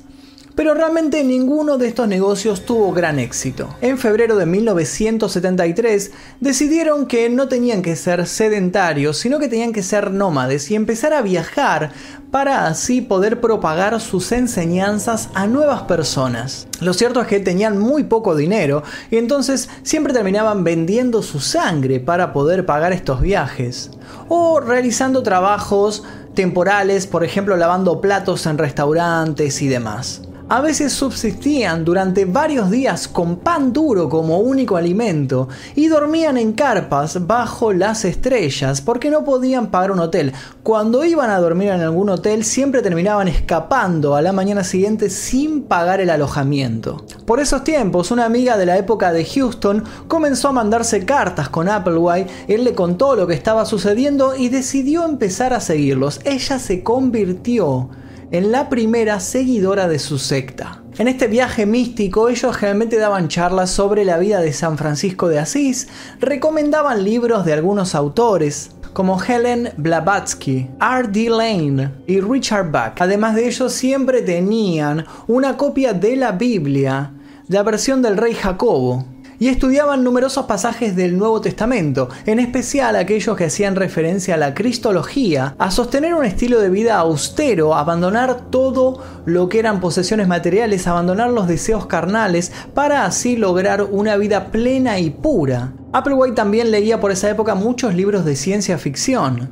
pero 0.58 0.74
realmente 0.74 1.22
ninguno 1.22 1.78
de 1.78 1.86
estos 1.86 2.08
negocios 2.08 2.66
tuvo 2.66 2.92
gran 2.92 3.20
éxito. 3.20 3.76
En 3.80 3.96
febrero 3.96 4.34
de 4.34 4.44
1973 4.44 6.10
decidieron 6.40 7.06
que 7.06 7.28
no 7.28 7.46
tenían 7.46 7.80
que 7.80 7.94
ser 7.94 8.26
sedentarios, 8.26 9.18
sino 9.18 9.38
que 9.38 9.46
tenían 9.46 9.72
que 9.72 9.84
ser 9.84 10.10
nómades 10.10 10.68
y 10.72 10.74
empezar 10.74 11.12
a 11.12 11.22
viajar 11.22 11.92
para 12.32 12.66
así 12.66 13.00
poder 13.00 13.40
propagar 13.40 14.00
sus 14.00 14.32
enseñanzas 14.32 15.28
a 15.34 15.46
nuevas 15.46 15.82
personas. 15.82 16.66
Lo 16.80 16.92
cierto 16.92 17.20
es 17.20 17.28
que 17.28 17.38
tenían 17.38 17.78
muy 17.78 18.02
poco 18.02 18.34
dinero 18.34 18.82
y 19.12 19.18
entonces 19.18 19.70
siempre 19.84 20.12
terminaban 20.12 20.64
vendiendo 20.64 21.22
su 21.22 21.38
sangre 21.38 22.00
para 22.00 22.32
poder 22.32 22.66
pagar 22.66 22.92
estos 22.92 23.20
viajes 23.20 23.92
o 24.26 24.58
realizando 24.58 25.22
trabajos 25.22 26.02
temporales, 26.34 27.06
por 27.06 27.22
ejemplo 27.22 27.56
lavando 27.56 28.00
platos 28.00 28.44
en 28.46 28.58
restaurantes 28.58 29.62
y 29.62 29.68
demás 29.68 30.22
a 30.50 30.60
veces 30.62 30.92
subsistían 30.94 31.84
durante 31.84 32.24
varios 32.24 32.70
días 32.70 33.06
con 33.06 33.36
pan 33.36 33.72
duro 33.72 34.08
como 34.08 34.38
único 34.38 34.76
alimento 34.76 35.48
y 35.74 35.88
dormían 35.88 36.38
en 36.38 36.52
carpas 36.52 37.26
bajo 37.26 37.72
las 37.72 38.06
estrellas 38.06 38.80
porque 38.80 39.10
no 39.10 39.24
podían 39.24 39.70
pagar 39.70 39.90
un 39.90 40.00
hotel. 40.00 40.32
Cuando 40.62 41.04
iban 41.04 41.30
a 41.30 41.38
dormir 41.38 41.68
en 41.68 41.82
algún 41.82 42.08
hotel 42.08 42.44
siempre 42.44 42.80
terminaban 42.80 43.28
escapando 43.28 44.16
a 44.16 44.22
la 44.22 44.32
mañana 44.32 44.64
siguiente 44.64 45.10
sin 45.10 45.64
pagar 45.64 46.00
el 46.00 46.08
alojamiento. 46.08 47.04
Por 47.26 47.40
esos 47.40 47.62
tiempos, 47.62 48.10
una 48.10 48.24
amiga 48.24 48.56
de 48.56 48.66
la 48.66 48.78
época 48.78 49.12
de 49.12 49.26
Houston 49.26 49.84
comenzó 50.08 50.48
a 50.48 50.52
mandarse 50.52 51.04
cartas 51.04 51.50
con 51.50 51.68
Applewhite, 51.68 52.30
él 52.48 52.64
le 52.64 52.74
contó 52.74 53.14
lo 53.16 53.26
que 53.26 53.34
estaba 53.34 53.66
sucediendo 53.66 54.34
y 54.34 54.48
decidió 54.48 55.04
empezar 55.04 55.52
a 55.52 55.60
seguirlos. 55.60 56.20
Ella 56.24 56.58
se 56.58 56.82
convirtió 56.82 57.90
en 58.30 58.52
la 58.52 58.68
primera 58.68 59.20
seguidora 59.20 59.88
de 59.88 59.98
su 59.98 60.18
secta. 60.18 60.82
En 60.98 61.08
este 61.08 61.28
viaje 61.28 61.64
místico 61.64 62.28
ellos 62.28 62.56
generalmente 62.56 62.98
daban 62.98 63.28
charlas 63.28 63.70
sobre 63.70 64.04
la 64.04 64.18
vida 64.18 64.40
de 64.40 64.52
San 64.52 64.76
Francisco 64.76 65.28
de 65.28 65.38
Asís, 65.38 65.88
recomendaban 66.20 67.04
libros 67.04 67.44
de 67.44 67.52
algunos 67.52 67.94
autores, 67.94 68.72
como 68.92 69.22
Helen 69.22 69.70
Blavatsky, 69.76 70.68
R.D. 70.80 71.30
Lane 71.30 71.92
y 72.06 72.20
Richard 72.20 72.72
Bach. 72.72 73.00
Además 73.00 73.36
de 73.36 73.46
ellos 73.46 73.72
siempre 73.72 74.22
tenían 74.22 75.06
una 75.28 75.56
copia 75.56 75.92
de 75.92 76.16
la 76.16 76.32
Biblia, 76.32 77.12
la 77.46 77.62
versión 77.62 78.02
del 78.02 78.16
rey 78.16 78.34
Jacobo, 78.34 79.04
y 79.38 79.48
estudiaban 79.48 80.02
numerosos 80.02 80.46
pasajes 80.46 80.96
del 80.96 81.16
Nuevo 81.16 81.40
Testamento, 81.40 82.08
en 82.26 82.38
especial 82.38 82.96
aquellos 82.96 83.36
que 83.36 83.44
hacían 83.44 83.76
referencia 83.76 84.34
a 84.34 84.38
la 84.38 84.54
cristología, 84.54 85.54
a 85.58 85.70
sostener 85.70 86.14
un 86.14 86.24
estilo 86.24 86.60
de 86.60 86.70
vida 86.70 86.96
austero, 86.96 87.74
abandonar 87.74 88.50
todo 88.50 89.02
lo 89.24 89.48
que 89.48 89.58
eran 89.58 89.80
posesiones 89.80 90.28
materiales, 90.28 90.86
abandonar 90.86 91.30
los 91.30 91.46
deseos 91.46 91.86
carnales, 91.86 92.52
para 92.74 93.04
así 93.04 93.36
lograr 93.36 93.82
una 93.82 94.16
vida 94.16 94.50
plena 94.50 94.98
y 94.98 95.10
pura. 95.10 95.72
Applewhite 95.92 96.34
también 96.34 96.70
leía 96.70 97.00
por 97.00 97.12
esa 97.12 97.30
época 97.30 97.54
muchos 97.54 97.94
libros 97.94 98.24
de 98.24 98.36
ciencia 98.36 98.78
ficción, 98.78 99.50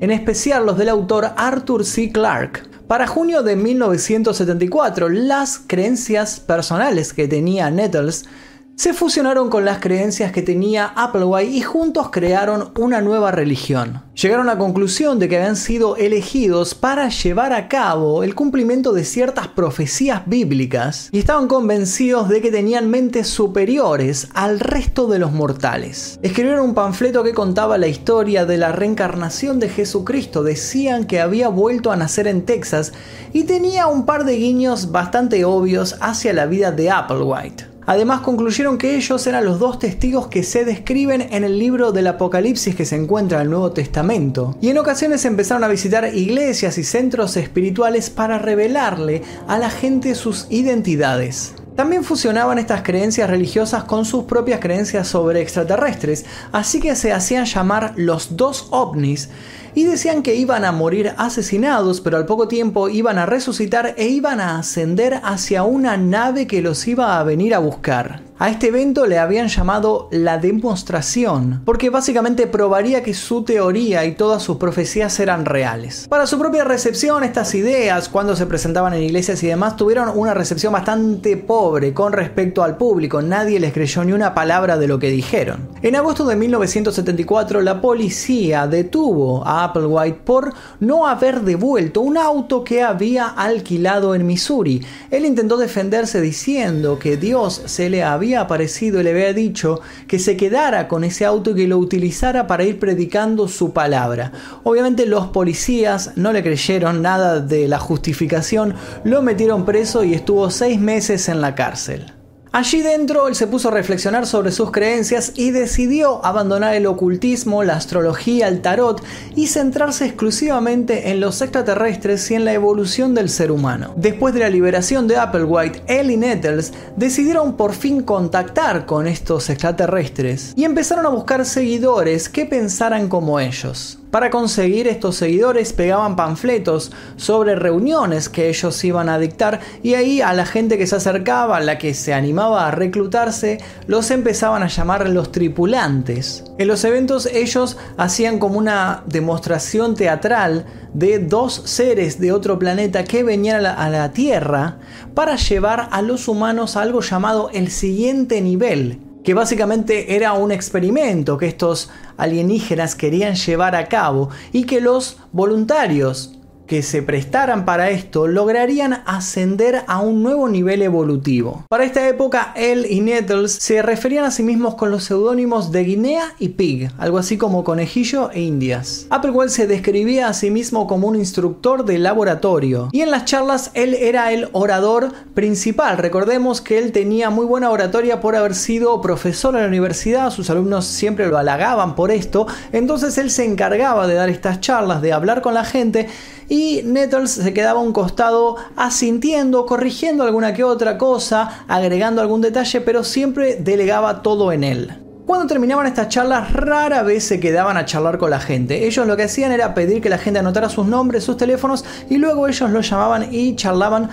en 0.00 0.10
especial 0.10 0.66
los 0.66 0.78
del 0.78 0.88
autor 0.88 1.32
Arthur 1.36 1.84
C. 1.84 2.10
Clarke. 2.10 2.62
Para 2.88 3.06
junio 3.06 3.42
de 3.42 3.56
1974, 3.56 5.08
las 5.08 5.60
creencias 5.66 6.40
personales 6.40 7.14
que 7.14 7.28
tenía 7.28 7.70
Nettles 7.70 8.26
se 8.74 8.94
fusionaron 8.94 9.50
con 9.50 9.64
las 9.64 9.78
creencias 9.78 10.32
que 10.32 10.42
tenía 10.42 10.86
Applewhite 10.86 11.50
y 11.50 11.60
juntos 11.60 12.08
crearon 12.10 12.72
una 12.78 13.00
nueva 13.00 13.30
religión. 13.30 14.02
Llegaron 14.14 14.48
a 14.48 14.54
la 14.54 14.58
conclusión 14.58 15.18
de 15.18 15.28
que 15.28 15.36
habían 15.36 15.56
sido 15.56 15.96
elegidos 15.96 16.74
para 16.74 17.08
llevar 17.08 17.52
a 17.52 17.68
cabo 17.68 18.22
el 18.22 18.34
cumplimiento 18.34 18.92
de 18.92 19.04
ciertas 19.04 19.48
profecías 19.48 20.22
bíblicas 20.26 21.08
y 21.12 21.18
estaban 21.18 21.48
convencidos 21.48 22.28
de 22.28 22.40
que 22.40 22.50
tenían 22.50 22.90
mentes 22.90 23.28
superiores 23.28 24.28
al 24.34 24.58
resto 24.58 25.06
de 25.06 25.18
los 25.18 25.32
mortales. 25.32 26.18
Escribieron 26.22 26.64
un 26.64 26.74
panfleto 26.74 27.22
que 27.22 27.34
contaba 27.34 27.78
la 27.78 27.88
historia 27.88 28.46
de 28.46 28.58
la 28.58 28.72
reencarnación 28.72 29.60
de 29.60 29.68
Jesucristo. 29.68 30.42
Decían 30.42 31.04
que 31.04 31.20
había 31.20 31.48
vuelto 31.48 31.92
a 31.92 31.96
nacer 31.96 32.26
en 32.26 32.44
Texas 32.44 32.92
y 33.32 33.44
tenía 33.44 33.86
un 33.86 34.06
par 34.06 34.24
de 34.24 34.36
guiños 34.36 34.92
bastante 34.92 35.44
obvios 35.44 35.96
hacia 36.00 36.32
la 36.32 36.46
vida 36.46 36.72
de 36.72 36.90
Applewhite. 36.90 37.71
Además 37.86 38.20
concluyeron 38.20 38.78
que 38.78 38.96
ellos 38.96 39.26
eran 39.26 39.44
los 39.44 39.58
dos 39.58 39.78
testigos 39.78 40.28
que 40.28 40.42
se 40.42 40.64
describen 40.64 41.28
en 41.30 41.44
el 41.44 41.58
libro 41.58 41.92
del 41.92 42.06
Apocalipsis 42.06 42.76
que 42.76 42.84
se 42.84 42.96
encuentra 42.96 43.38
en 43.38 43.42
el 43.42 43.50
Nuevo 43.50 43.72
Testamento. 43.72 44.56
Y 44.60 44.68
en 44.68 44.78
ocasiones 44.78 45.24
empezaron 45.24 45.64
a 45.64 45.68
visitar 45.68 46.14
iglesias 46.14 46.78
y 46.78 46.84
centros 46.84 47.36
espirituales 47.36 48.10
para 48.10 48.38
revelarle 48.38 49.22
a 49.48 49.58
la 49.58 49.70
gente 49.70 50.14
sus 50.14 50.46
identidades. 50.50 51.54
También 51.74 52.04
fusionaban 52.04 52.58
estas 52.58 52.82
creencias 52.82 53.30
religiosas 53.30 53.84
con 53.84 54.04
sus 54.04 54.24
propias 54.24 54.60
creencias 54.60 55.08
sobre 55.08 55.40
extraterrestres, 55.40 56.26
así 56.52 56.80
que 56.80 56.94
se 56.94 57.12
hacían 57.12 57.46
llamar 57.46 57.94
los 57.96 58.36
dos 58.36 58.68
ovnis 58.70 59.30
y 59.74 59.84
decían 59.84 60.22
que 60.22 60.34
iban 60.34 60.64
a 60.64 60.72
morir 60.72 61.12
asesinados, 61.16 62.00
pero 62.00 62.16
al 62.16 62.26
poco 62.26 62.48
tiempo 62.48 62.88
iban 62.88 63.18
a 63.18 63.26
resucitar 63.26 63.94
e 63.96 64.08
iban 64.08 64.40
a 64.40 64.58
ascender 64.58 65.20
hacia 65.22 65.62
una 65.62 65.96
nave 65.96 66.46
que 66.46 66.62
los 66.62 66.86
iba 66.86 67.18
a 67.18 67.22
venir 67.24 67.54
a 67.54 67.58
buscar. 67.58 68.31
A 68.42 68.50
este 68.50 68.66
evento 68.66 69.06
le 69.06 69.20
habían 69.20 69.46
llamado 69.46 70.08
la 70.10 70.36
demostración, 70.36 71.62
porque 71.64 71.90
básicamente 71.90 72.48
probaría 72.48 73.04
que 73.04 73.14
su 73.14 73.44
teoría 73.44 74.04
y 74.04 74.16
todas 74.16 74.42
sus 74.42 74.56
profecías 74.56 75.20
eran 75.20 75.44
reales. 75.44 76.08
Para 76.08 76.26
su 76.26 76.40
propia 76.40 76.64
recepción, 76.64 77.22
estas 77.22 77.54
ideas, 77.54 78.08
cuando 78.08 78.34
se 78.34 78.46
presentaban 78.46 78.94
en 78.94 79.04
iglesias 79.04 79.40
y 79.44 79.46
demás, 79.46 79.76
tuvieron 79.76 80.10
una 80.18 80.34
recepción 80.34 80.72
bastante 80.72 81.36
pobre 81.36 81.94
con 81.94 82.12
respecto 82.12 82.64
al 82.64 82.76
público. 82.76 83.22
Nadie 83.22 83.60
les 83.60 83.72
creyó 83.72 84.02
ni 84.02 84.12
una 84.12 84.34
palabra 84.34 84.76
de 84.76 84.88
lo 84.88 84.98
que 84.98 85.10
dijeron. 85.10 85.68
En 85.80 85.94
agosto 85.94 86.24
de 86.24 86.34
1974, 86.34 87.60
la 87.60 87.80
policía 87.80 88.66
detuvo 88.66 89.46
a 89.46 89.62
Applewhite 89.62 90.18
por 90.24 90.52
no 90.80 91.06
haber 91.06 91.42
devuelto 91.42 92.00
un 92.00 92.18
auto 92.18 92.64
que 92.64 92.82
había 92.82 93.28
alquilado 93.28 94.16
en 94.16 94.26
Missouri. 94.26 94.84
Él 95.12 95.26
intentó 95.26 95.56
defenderse 95.56 96.20
diciendo 96.20 96.98
que 96.98 97.16
Dios 97.16 97.62
se 97.66 97.88
le 97.88 98.02
había 98.02 98.31
aparecido 98.40 99.00
y 99.00 99.04
le 99.04 99.10
había 99.10 99.32
dicho 99.32 99.80
que 100.06 100.18
se 100.18 100.36
quedara 100.36 100.88
con 100.88 101.04
ese 101.04 101.24
auto 101.24 101.50
y 101.50 101.54
que 101.54 101.68
lo 101.68 101.78
utilizara 101.78 102.46
para 102.46 102.64
ir 102.64 102.78
predicando 102.78 103.48
su 103.48 103.72
palabra. 103.72 104.32
Obviamente 104.64 105.06
los 105.06 105.26
policías 105.26 106.12
no 106.16 106.32
le 106.32 106.42
creyeron 106.42 107.02
nada 107.02 107.40
de 107.40 107.68
la 107.68 107.78
justificación, 107.78 108.74
lo 109.04 109.22
metieron 109.22 109.64
preso 109.64 110.04
y 110.04 110.14
estuvo 110.14 110.50
seis 110.50 110.80
meses 110.80 111.28
en 111.28 111.40
la 111.40 111.54
cárcel. 111.54 112.12
Allí 112.54 112.82
dentro 112.82 113.28
él 113.28 113.34
se 113.34 113.46
puso 113.46 113.68
a 113.68 113.72
reflexionar 113.72 114.26
sobre 114.26 114.52
sus 114.52 114.70
creencias 114.70 115.32
y 115.36 115.52
decidió 115.52 116.22
abandonar 116.22 116.74
el 116.74 116.86
ocultismo, 116.86 117.64
la 117.64 117.76
astrología, 117.76 118.46
el 118.46 118.60
tarot 118.60 119.02
y 119.34 119.46
centrarse 119.46 120.04
exclusivamente 120.04 121.10
en 121.10 121.20
los 121.20 121.40
extraterrestres 121.40 122.30
y 122.30 122.34
en 122.34 122.44
la 122.44 122.52
evolución 122.52 123.14
del 123.14 123.30
ser 123.30 123.50
humano. 123.50 123.94
Después 123.96 124.34
de 124.34 124.40
la 124.40 124.50
liberación 124.50 125.08
de 125.08 125.16
Applewhite, 125.16 125.82
él 125.86 126.10
y 126.10 126.18
Nettles 126.18 126.74
decidieron 126.94 127.56
por 127.56 127.72
fin 127.72 128.02
contactar 128.02 128.84
con 128.84 129.06
estos 129.06 129.48
extraterrestres 129.48 130.52
y 130.54 130.64
empezaron 130.64 131.06
a 131.06 131.08
buscar 131.08 131.46
seguidores 131.46 132.28
que 132.28 132.44
pensaran 132.44 133.08
como 133.08 133.40
ellos. 133.40 134.01
Para 134.12 134.28
conseguir 134.28 134.88
estos 134.88 135.16
seguidores 135.16 135.72
pegaban 135.72 136.16
panfletos 136.16 136.92
sobre 137.16 137.54
reuniones 137.54 138.28
que 138.28 138.50
ellos 138.50 138.84
iban 138.84 139.08
a 139.08 139.18
dictar 139.18 139.60
y 139.82 139.94
ahí 139.94 140.20
a 140.20 140.34
la 140.34 140.44
gente 140.44 140.76
que 140.76 140.86
se 140.86 140.96
acercaba, 140.96 141.56
a 141.56 141.60
la 141.60 141.78
que 141.78 141.94
se 141.94 142.12
animaba 142.12 142.66
a 142.68 142.70
reclutarse, 142.72 143.56
los 143.86 144.10
empezaban 144.10 144.62
a 144.62 144.68
llamar 144.68 145.08
los 145.08 145.32
tripulantes. 145.32 146.44
En 146.58 146.68
los 146.68 146.84
eventos 146.84 147.24
ellos 147.24 147.78
hacían 147.96 148.38
como 148.38 148.58
una 148.58 149.02
demostración 149.06 149.94
teatral 149.94 150.66
de 150.92 151.18
dos 151.18 151.62
seres 151.64 152.20
de 152.20 152.32
otro 152.32 152.58
planeta 152.58 153.04
que 153.04 153.24
venían 153.24 153.56
a 153.56 153.60
la, 153.62 153.72
a 153.72 153.88
la 153.88 154.12
Tierra 154.12 154.76
para 155.14 155.36
llevar 155.36 155.88
a 155.90 156.02
los 156.02 156.28
humanos 156.28 156.76
a 156.76 156.82
algo 156.82 157.00
llamado 157.00 157.48
el 157.54 157.70
siguiente 157.70 158.42
nivel 158.42 158.98
que 159.24 159.34
básicamente 159.34 160.14
era 160.16 160.32
un 160.32 160.52
experimento 160.52 161.38
que 161.38 161.46
estos 161.46 161.90
alienígenas 162.16 162.94
querían 162.94 163.34
llevar 163.34 163.74
a 163.76 163.88
cabo 163.88 164.30
y 164.52 164.64
que 164.64 164.80
los 164.80 165.18
voluntarios 165.32 166.38
que 166.72 166.82
se 166.82 167.02
prestaran 167.02 167.66
para 167.66 167.90
esto 167.90 168.26
lograrían 168.26 169.02
ascender 169.04 169.82
a 169.88 170.00
un 170.00 170.22
nuevo 170.22 170.48
nivel 170.48 170.80
evolutivo. 170.80 171.66
Para 171.68 171.84
esta 171.84 172.08
época, 172.08 172.54
él 172.56 172.86
y 172.88 173.02
Nettles 173.02 173.52
se 173.52 173.82
referían 173.82 174.24
a 174.24 174.30
sí 174.30 174.42
mismos 174.42 174.76
con 174.76 174.90
los 174.90 175.04
seudónimos 175.04 175.70
de 175.70 175.84
Guinea 175.84 176.32
y 176.38 176.48
Pig, 176.48 176.90
algo 176.96 177.18
así 177.18 177.36
como 177.36 177.62
conejillo 177.62 178.30
e 178.30 178.40
indias. 178.40 179.06
Applewell 179.10 179.50
se 179.50 179.66
describía 179.66 180.28
a 180.28 180.32
sí 180.32 180.50
mismo 180.50 180.86
como 180.86 181.08
un 181.08 181.16
instructor 181.16 181.84
de 181.84 181.98
laboratorio 181.98 182.88
y 182.90 183.02
en 183.02 183.10
las 183.10 183.26
charlas 183.26 183.70
él 183.74 183.92
era 183.92 184.32
el 184.32 184.48
orador 184.52 185.12
principal. 185.34 185.98
Recordemos 185.98 186.62
que 186.62 186.78
él 186.78 186.90
tenía 186.92 187.28
muy 187.28 187.44
buena 187.44 187.68
oratoria 187.68 188.22
por 188.22 188.34
haber 188.34 188.54
sido 188.54 188.98
profesor 189.02 189.56
en 189.56 189.60
la 189.60 189.68
universidad, 189.68 190.30
sus 190.30 190.48
alumnos 190.48 190.86
siempre 190.86 191.26
lo 191.26 191.36
halagaban 191.36 191.94
por 191.94 192.10
esto, 192.10 192.46
entonces 192.72 193.18
él 193.18 193.30
se 193.30 193.44
encargaba 193.44 194.06
de 194.06 194.14
dar 194.14 194.30
estas 194.30 194.60
charlas, 194.60 195.02
de 195.02 195.12
hablar 195.12 195.42
con 195.42 195.52
la 195.52 195.66
gente 195.66 196.08
y 196.52 196.82
Nettles 196.84 197.30
se 197.30 197.54
quedaba 197.54 197.80
a 197.80 197.82
un 197.82 197.94
costado 197.94 198.56
asintiendo, 198.76 199.64
corrigiendo 199.64 200.22
alguna 200.22 200.52
que 200.52 200.64
otra 200.64 200.98
cosa, 200.98 201.64
agregando 201.66 202.20
algún 202.20 202.42
detalle, 202.42 202.82
pero 202.82 203.04
siempre 203.04 203.56
delegaba 203.56 204.20
todo 204.20 204.52
en 204.52 204.62
él. 204.62 204.92
Cuando 205.24 205.46
terminaban 205.46 205.86
estas 205.86 206.10
charlas, 206.10 206.52
rara 206.52 207.02
vez 207.04 207.24
se 207.24 207.40
quedaban 207.40 207.78
a 207.78 207.86
charlar 207.86 208.18
con 208.18 208.28
la 208.28 208.38
gente. 208.38 208.86
Ellos 208.86 209.06
lo 209.06 209.16
que 209.16 209.22
hacían 209.22 209.50
era 209.50 209.72
pedir 209.72 210.02
que 210.02 210.10
la 210.10 210.18
gente 210.18 210.40
anotara 210.40 210.68
sus 210.68 210.84
nombres, 210.84 211.24
sus 211.24 211.38
teléfonos 211.38 211.86
y 212.10 212.18
luego 212.18 212.46
ellos 212.46 212.68
los 212.70 212.90
llamaban 212.90 213.32
y 213.32 213.56
charlaban 213.56 214.10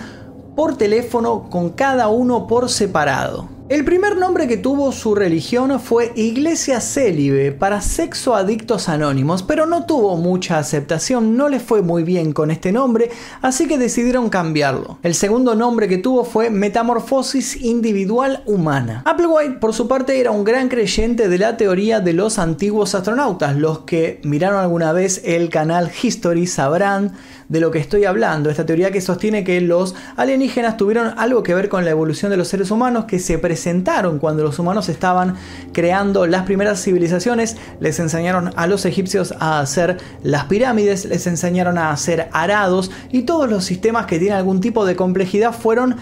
por 0.56 0.78
teléfono 0.78 1.50
con 1.50 1.68
cada 1.68 2.08
uno 2.08 2.46
por 2.46 2.70
separado. 2.70 3.59
El 3.70 3.84
primer 3.84 4.16
nombre 4.16 4.48
que 4.48 4.56
tuvo 4.56 4.90
su 4.90 5.14
religión 5.14 5.78
fue 5.78 6.10
Iglesia 6.16 6.80
Célibe 6.80 7.52
para 7.52 7.80
sexo 7.80 8.34
adictos 8.34 8.88
anónimos, 8.88 9.44
pero 9.44 9.64
no 9.64 9.86
tuvo 9.86 10.16
mucha 10.16 10.58
aceptación, 10.58 11.36
no 11.36 11.48
le 11.48 11.60
fue 11.60 11.80
muy 11.80 12.02
bien 12.02 12.32
con 12.32 12.50
este 12.50 12.72
nombre, 12.72 13.10
así 13.42 13.68
que 13.68 13.78
decidieron 13.78 14.28
cambiarlo. 14.28 14.98
El 15.04 15.14
segundo 15.14 15.54
nombre 15.54 15.86
que 15.86 15.98
tuvo 15.98 16.24
fue 16.24 16.50
Metamorfosis 16.50 17.62
Individual 17.62 18.42
Humana. 18.44 19.04
Applewhite, 19.06 19.60
por 19.60 19.72
su 19.72 19.86
parte, 19.86 20.18
era 20.18 20.32
un 20.32 20.42
gran 20.42 20.68
creyente 20.68 21.28
de 21.28 21.38
la 21.38 21.56
teoría 21.56 22.00
de 22.00 22.12
los 22.12 22.40
antiguos 22.40 22.96
astronautas. 22.96 23.54
Los 23.54 23.82
que 23.82 24.20
miraron 24.24 24.58
alguna 24.58 24.92
vez 24.92 25.22
el 25.24 25.48
canal 25.48 25.92
History 26.02 26.48
sabrán 26.48 27.12
de 27.50 27.60
lo 27.60 27.70
que 27.70 27.80
estoy 27.80 28.04
hablando. 28.04 28.48
Esta 28.48 28.64
teoría 28.64 28.92
que 28.92 29.00
sostiene 29.00 29.44
que 29.44 29.60
los 29.60 29.94
alienígenas 30.16 30.76
tuvieron 30.76 31.18
algo 31.18 31.42
que 31.42 31.52
ver 31.52 31.68
con 31.68 31.84
la 31.84 31.90
evolución 31.90 32.30
de 32.30 32.36
los 32.36 32.48
seres 32.48 32.70
humanos, 32.70 33.04
que 33.04 33.18
se 33.18 33.38
presentaron 33.38 34.20
cuando 34.20 34.44
los 34.44 34.58
humanos 34.58 34.88
estaban 34.88 35.34
creando 35.72 36.26
las 36.26 36.44
primeras 36.44 36.82
civilizaciones. 36.82 37.56
Les 37.80 37.98
enseñaron 37.98 38.52
a 38.54 38.68
los 38.68 38.86
egipcios 38.86 39.34
a 39.40 39.60
hacer 39.60 39.98
las 40.22 40.44
pirámides, 40.44 41.04
les 41.04 41.26
enseñaron 41.26 41.76
a 41.76 41.90
hacer 41.90 42.28
arados 42.32 42.92
y 43.10 43.22
todos 43.22 43.50
los 43.50 43.64
sistemas 43.64 44.06
que 44.06 44.20
tienen 44.20 44.38
algún 44.38 44.60
tipo 44.60 44.86
de 44.86 44.94
complejidad 44.94 45.52
fueron 45.52 45.96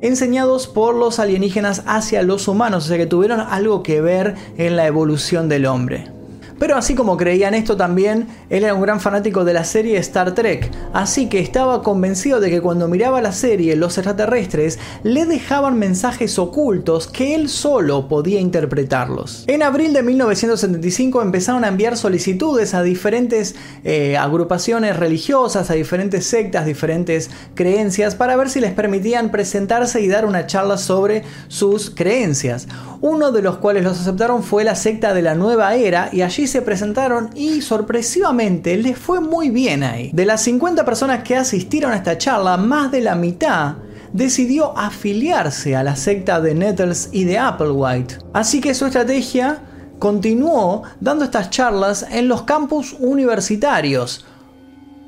enseñados 0.00 0.68
por 0.68 0.94
los 0.94 1.18
alienígenas 1.18 1.82
hacia 1.86 2.22
los 2.22 2.46
humanos, 2.46 2.84
o 2.84 2.88
sea 2.88 2.96
que 2.96 3.06
tuvieron 3.06 3.40
algo 3.40 3.82
que 3.82 4.00
ver 4.00 4.36
en 4.56 4.76
la 4.76 4.86
evolución 4.86 5.48
del 5.48 5.66
hombre. 5.66 6.21
Pero 6.62 6.76
así 6.76 6.94
como 6.94 7.16
creían 7.16 7.54
esto 7.54 7.76
también, 7.76 8.28
él 8.48 8.62
era 8.62 8.72
un 8.72 8.82
gran 8.82 9.00
fanático 9.00 9.44
de 9.44 9.52
la 9.52 9.64
serie 9.64 9.98
Star 9.98 10.32
Trek, 10.32 10.70
así 10.92 11.28
que 11.28 11.40
estaba 11.40 11.82
convencido 11.82 12.38
de 12.38 12.50
que 12.50 12.60
cuando 12.60 12.86
miraba 12.86 13.20
la 13.20 13.32
serie 13.32 13.74
los 13.74 13.98
extraterrestres 13.98 14.78
le 15.02 15.26
dejaban 15.26 15.76
mensajes 15.76 16.38
ocultos 16.38 17.08
que 17.08 17.34
él 17.34 17.48
solo 17.48 18.06
podía 18.06 18.38
interpretarlos. 18.38 19.42
En 19.48 19.64
abril 19.64 19.92
de 19.92 20.04
1975 20.04 21.20
empezaron 21.20 21.64
a 21.64 21.66
enviar 21.66 21.96
solicitudes 21.96 22.74
a 22.74 22.84
diferentes 22.84 23.56
eh, 23.82 24.16
agrupaciones 24.16 24.96
religiosas, 24.96 25.68
a 25.68 25.74
diferentes 25.74 26.26
sectas, 26.26 26.64
diferentes 26.64 27.28
creencias, 27.56 28.14
para 28.14 28.36
ver 28.36 28.48
si 28.48 28.60
les 28.60 28.70
permitían 28.70 29.32
presentarse 29.32 30.00
y 30.00 30.06
dar 30.06 30.26
una 30.26 30.46
charla 30.46 30.78
sobre 30.78 31.24
sus 31.48 31.90
creencias. 31.90 32.68
Uno 33.00 33.32
de 33.32 33.42
los 33.42 33.56
cuales 33.56 33.82
los 33.82 34.00
aceptaron 34.00 34.44
fue 34.44 34.62
la 34.62 34.76
secta 34.76 35.12
de 35.12 35.22
la 35.22 35.34
nueva 35.34 35.74
era 35.74 36.08
y 36.12 36.22
allí 36.22 36.46
se 36.52 36.62
presentaron 36.62 37.30
y 37.34 37.62
sorpresivamente 37.62 38.76
les 38.76 38.98
fue 38.98 39.20
muy 39.20 39.48
bien 39.48 39.82
ahí. 39.82 40.10
De 40.12 40.26
las 40.26 40.42
50 40.42 40.84
personas 40.84 41.22
que 41.22 41.34
asistieron 41.34 41.92
a 41.92 41.96
esta 41.96 42.18
charla, 42.18 42.58
más 42.58 42.92
de 42.92 43.00
la 43.00 43.14
mitad 43.14 43.76
decidió 44.12 44.76
afiliarse 44.76 45.74
a 45.74 45.82
la 45.82 45.96
secta 45.96 46.42
de 46.42 46.54
Nettles 46.54 47.08
y 47.10 47.24
de 47.24 47.38
Applewhite. 47.38 48.18
Así 48.34 48.60
que 48.60 48.74
su 48.74 48.84
estrategia 48.84 49.62
continuó 49.98 50.82
dando 51.00 51.24
estas 51.24 51.48
charlas 51.48 52.06
en 52.10 52.28
los 52.28 52.42
campus 52.42 52.94
universitarios. 52.98 54.26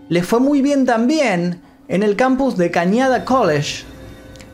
Les 0.09 0.27
fue 0.27 0.41
muy 0.41 0.63
bien 0.63 0.87
también 0.87 1.61
en 1.89 2.03
el 2.03 2.17
campus 2.17 2.57
de 2.57 2.71
Cañada 2.71 3.27
College, 3.27 3.85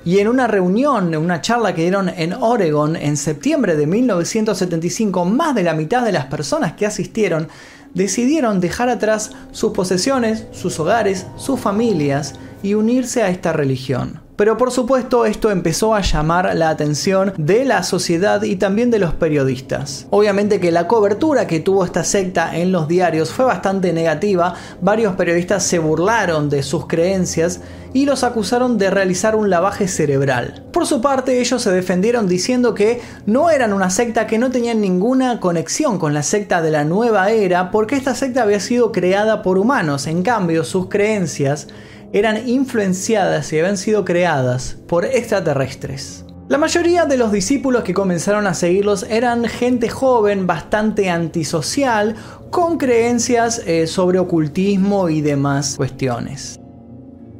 y 0.04 0.18
en 0.18 0.28
una 0.28 0.46
reunión, 0.46 1.12
en 1.12 1.20
una 1.20 1.40
charla 1.40 1.74
que 1.74 1.82
dieron 1.82 2.08
en 2.08 2.32
Oregon 2.32 2.96
en 2.96 3.16
septiembre 3.16 3.76
de 3.76 3.86
1975, 3.86 5.24
más 5.24 5.54
de 5.54 5.62
la 5.62 5.74
mitad 5.74 6.04
de 6.04 6.12
las 6.12 6.26
personas 6.26 6.72
que 6.72 6.86
asistieron 6.86 7.48
decidieron 7.94 8.60
dejar 8.60 8.88
atrás 8.88 9.32
sus 9.52 9.72
posesiones, 9.72 10.46
sus 10.52 10.78
hogares, 10.80 11.26
sus 11.36 11.60
familias 11.60 12.34
y 12.62 12.74
unirse 12.74 13.22
a 13.22 13.30
esta 13.30 13.52
religión. 13.52 14.20
Pero 14.40 14.56
por 14.56 14.70
supuesto 14.70 15.26
esto 15.26 15.50
empezó 15.50 15.94
a 15.94 16.00
llamar 16.00 16.56
la 16.56 16.70
atención 16.70 17.34
de 17.36 17.66
la 17.66 17.82
sociedad 17.82 18.42
y 18.42 18.56
también 18.56 18.90
de 18.90 18.98
los 18.98 19.12
periodistas. 19.12 20.06
Obviamente 20.08 20.60
que 20.60 20.72
la 20.72 20.88
cobertura 20.88 21.46
que 21.46 21.60
tuvo 21.60 21.84
esta 21.84 22.04
secta 22.04 22.56
en 22.56 22.72
los 22.72 22.88
diarios 22.88 23.32
fue 23.32 23.44
bastante 23.44 23.92
negativa, 23.92 24.54
varios 24.80 25.14
periodistas 25.14 25.64
se 25.64 25.78
burlaron 25.78 26.48
de 26.48 26.62
sus 26.62 26.86
creencias 26.86 27.60
y 27.92 28.06
los 28.06 28.24
acusaron 28.24 28.78
de 28.78 28.88
realizar 28.88 29.36
un 29.36 29.50
lavaje 29.50 29.88
cerebral. 29.88 30.64
Por 30.72 30.86
su 30.86 31.02
parte, 31.02 31.38
ellos 31.38 31.60
se 31.60 31.70
defendieron 31.70 32.26
diciendo 32.26 32.72
que 32.72 33.02
no 33.26 33.50
eran 33.50 33.74
una 33.74 33.90
secta 33.90 34.26
que 34.26 34.38
no 34.38 34.50
tenían 34.50 34.80
ninguna 34.80 35.38
conexión 35.38 35.98
con 35.98 36.14
la 36.14 36.22
secta 36.22 36.62
de 36.62 36.70
la 36.70 36.84
nueva 36.84 37.30
era 37.30 37.70
porque 37.70 37.94
esta 37.96 38.14
secta 38.14 38.44
había 38.44 38.60
sido 38.60 38.90
creada 38.90 39.42
por 39.42 39.58
humanos, 39.58 40.06
en 40.06 40.22
cambio 40.22 40.64
sus 40.64 40.88
creencias 40.88 41.66
eran 42.12 42.48
influenciadas 42.48 43.52
y 43.52 43.58
habían 43.58 43.76
sido 43.76 44.04
creadas 44.04 44.76
por 44.86 45.04
extraterrestres. 45.04 46.24
La 46.48 46.58
mayoría 46.58 47.06
de 47.06 47.16
los 47.16 47.30
discípulos 47.30 47.84
que 47.84 47.94
comenzaron 47.94 48.46
a 48.48 48.54
seguirlos 48.54 49.04
eran 49.08 49.44
gente 49.44 49.88
joven, 49.88 50.48
bastante 50.48 51.08
antisocial, 51.08 52.16
con 52.50 52.76
creencias 52.76 53.62
eh, 53.66 53.86
sobre 53.86 54.18
ocultismo 54.18 55.08
y 55.08 55.20
demás 55.20 55.76
cuestiones. 55.76 56.59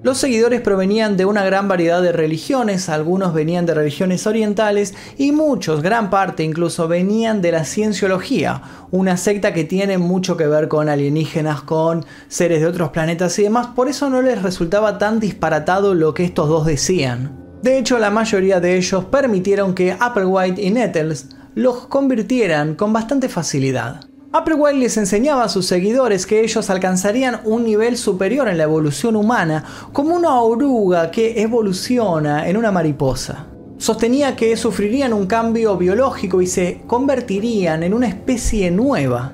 Los 0.03 0.17
seguidores 0.17 0.63
provenían 0.63 1.19
de 1.19 1.27
una 1.27 1.45
gran 1.45 1.69
variedad 1.69 2.01
de 2.01 2.13
religiones, 2.13 2.89
algunos 2.89 3.35
venían 3.35 3.67
de 3.67 3.75
religiones 3.75 4.27
orientales 4.27 4.95
y 5.19 5.31
muchos, 5.33 5.83
gran 5.83 6.09
parte 6.09 6.43
incluso, 6.43 6.89
venían 6.89 7.43
de 7.43 7.53
la 7.53 7.65
cienciología, 7.65 8.63
una 8.91 9.19
secta 9.19 9.53
que 9.53 9.65
tiene 9.65 9.99
mucho 9.99 10.39
que 10.39 10.47
ver 10.47 10.69
con 10.69 10.89
alienígenas, 10.89 11.61
con 11.61 12.07
seres 12.29 12.63
de 12.63 12.67
otros 12.67 12.89
planetas 12.89 13.39
y 13.39 13.43
demás, 13.43 13.67
por 13.77 13.89
eso 13.89 14.09
no 14.09 14.23
les 14.23 14.41
resultaba 14.41 14.97
tan 14.97 15.21
disparatado 15.21 15.95
lo 15.95 16.15
que 16.15 16.25
estos 16.25 16.49
dos 16.49 16.65
decían. 16.65 17.37
De 17.63 17.77
hecho, 17.77 17.99
la 17.99 18.09
mayoría 18.09 18.59
de 18.59 18.79
ellos 18.79 19.05
permitieron 19.05 19.75
que 19.75 19.95
Applewhite 20.01 20.63
y 20.63 20.71
Nettles 20.71 21.29
los 21.55 21.89
convirtieran 21.89 22.75
con 22.75 22.95
bastante 22.95 23.29
facilidad. 23.29 24.10
Applewhite 24.33 24.79
les 24.79 24.97
enseñaba 24.97 25.43
a 25.43 25.49
sus 25.49 25.67
seguidores 25.67 26.25
que 26.25 26.45
ellos 26.45 26.71
alcanzarían 26.71 27.41
un 27.45 27.65
nivel 27.65 27.97
superior 27.97 28.49
en 28.49 28.59
la 28.59 28.63
evolución 28.63 29.17
humana, 29.17 29.65
como 29.93 30.15
una 30.15 30.41
oruga 30.41 31.11
que 31.11 31.43
evoluciona 31.43 32.49
en 32.49 32.57
una 32.57 32.71
mariposa. 32.71 33.47
Sostenía 33.79 34.37
que 34.37 34.57
sufrirían 34.57 35.13
un 35.13 35.27
cambio 35.27 35.77
biológico 35.77 36.41
y 36.41 36.47
se 36.47 36.83
convertirían 36.87 37.83
en 37.83 37.93
una 37.93 38.07
especie 38.07 38.71
nueva. 38.71 39.33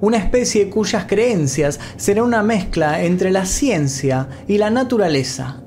Una 0.00 0.18
especie 0.18 0.70
cuyas 0.70 1.06
creencias 1.06 1.80
serán 1.96 2.26
una 2.26 2.44
mezcla 2.44 3.02
entre 3.02 3.32
la 3.32 3.44
ciencia 3.44 4.28
y 4.46 4.56
la 4.56 4.70
naturaleza. 4.70 5.61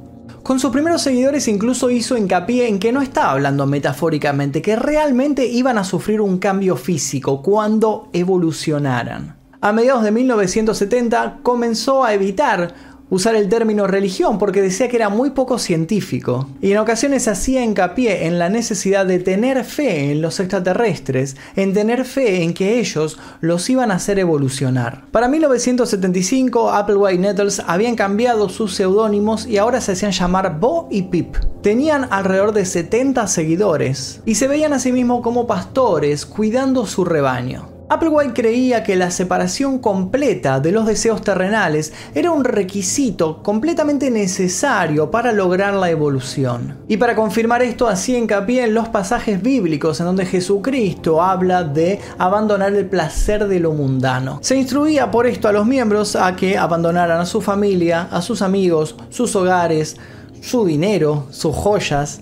Con 0.45 0.59
sus 0.59 0.69
primeros 0.69 1.01
seguidores 1.01 1.47
incluso 1.47 1.89
hizo 1.89 2.15
hincapié 2.15 2.67
en 2.67 2.77
que 2.77 2.91
no 2.91 3.01
estaba 3.01 3.31
hablando 3.31 3.65
metafóricamente, 3.65 4.61
que 4.61 4.75
realmente 4.75 5.47
iban 5.47 5.79
a 5.79 5.83
sufrir 5.83 6.21
un 6.21 6.37
cambio 6.37 6.75
físico 6.75 7.41
cuando 7.41 8.09
evolucionaran. 8.13 9.37
A 9.59 9.71
mediados 9.71 10.03
de 10.03 10.11
1970 10.11 11.39
comenzó 11.41 12.03
a 12.03 12.13
evitar 12.13 12.75
usar 13.09 13.35
el 13.35 13.49
término 13.49 13.87
religión 13.87 14.39
porque 14.39 14.61
decía 14.61 14.87
que 14.87 14.97
era 14.97 15.09
muy 15.09 15.31
poco 15.31 15.59
científico 15.59 16.49
y 16.61 16.71
en 16.71 16.79
ocasiones 16.79 17.27
hacía 17.27 17.63
hincapié 17.63 18.25
en 18.25 18.39
la 18.39 18.49
necesidad 18.49 19.05
de 19.05 19.19
tener 19.19 19.63
fe 19.63 20.11
en 20.11 20.21
los 20.21 20.39
extraterrestres, 20.39 21.35
en 21.55 21.73
tener 21.73 22.05
fe 22.05 22.43
en 22.43 22.53
que 22.53 22.79
ellos 22.79 23.19
los 23.41 23.69
iban 23.69 23.91
a 23.91 23.95
hacer 23.95 24.19
evolucionar. 24.19 25.05
Para 25.11 25.27
1975 25.27 26.71
Applewhite 26.71 27.19
Nettles 27.19 27.61
habían 27.67 27.95
cambiado 27.95 28.49
sus 28.49 28.73
seudónimos 28.73 29.45
y 29.45 29.57
ahora 29.57 29.81
se 29.81 29.91
hacían 29.91 30.11
llamar 30.11 30.59
Bo 30.59 30.87
y 30.89 31.03
Pip. 31.03 31.35
Tenían 31.61 32.07
alrededor 32.09 32.53
de 32.53 32.65
70 32.65 33.27
seguidores 33.27 34.21
y 34.25 34.35
se 34.35 34.47
veían 34.47 34.73
a 34.73 34.79
sí 34.79 34.91
mismos 34.91 35.21
como 35.21 35.47
pastores 35.47 36.25
cuidando 36.25 36.85
su 36.85 37.05
rebaño. 37.05 37.74
Applewhite 37.87 38.33
creía 38.33 38.83
que 38.83 38.95
la 38.95 39.11
separación 39.11 39.77
completa 39.77 40.59
de 40.59 40.71
los 40.71 40.87
deseos 40.87 41.21
terrenales 41.21 41.93
era 42.15 42.31
un 42.31 42.43
requisito 42.43 43.43
completamente 43.43 44.09
necesario 44.09 45.11
para 45.11 45.31
lograr 45.31 45.75
la 45.75 45.91
evolución. 45.91 46.79
Y 46.87 46.97
para 46.97 47.15
confirmar 47.15 47.61
esto 47.61 47.87
hacía 47.87 48.17
hincapié 48.17 48.63
en 48.63 48.73
los 48.73 48.89
pasajes 48.89 49.39
bíblicos 49.39 49.99
en 49.99 50.07
donde 50.07 50.25
Jesucristo 50.25 51.21
habla 51.21 51.63
de 51.63 51.99
abandonar 52.17 52.73
el 52.73 52.87
placer 52.87 53.47
de 53.47 53.59
lo 53.59 53.71
mundano. 53.71 54.39
Se 54.41 54.57
instruía 54.57 55.11
por 55.11 55.27
esto 55.27 55.47
a 55.47 55.51
los 55.51 55.67
miembros 55.67 56.15
a 56.15 56.35
que 56.35 56.57
abandonaran 56.57 57.21
a 57.21 57.25
su 57.27 57.39
familia, 57.39 58.07
a 58.09 58.23
sus 58.23 58.41
amigos, 58.41 58.95
sus 59.11 59.35
hogares, 59.35 59.95
su 60.41 60.65
dinero, 60.65 61.27
sus 61.29 61.55
joyas, 61.55 62.21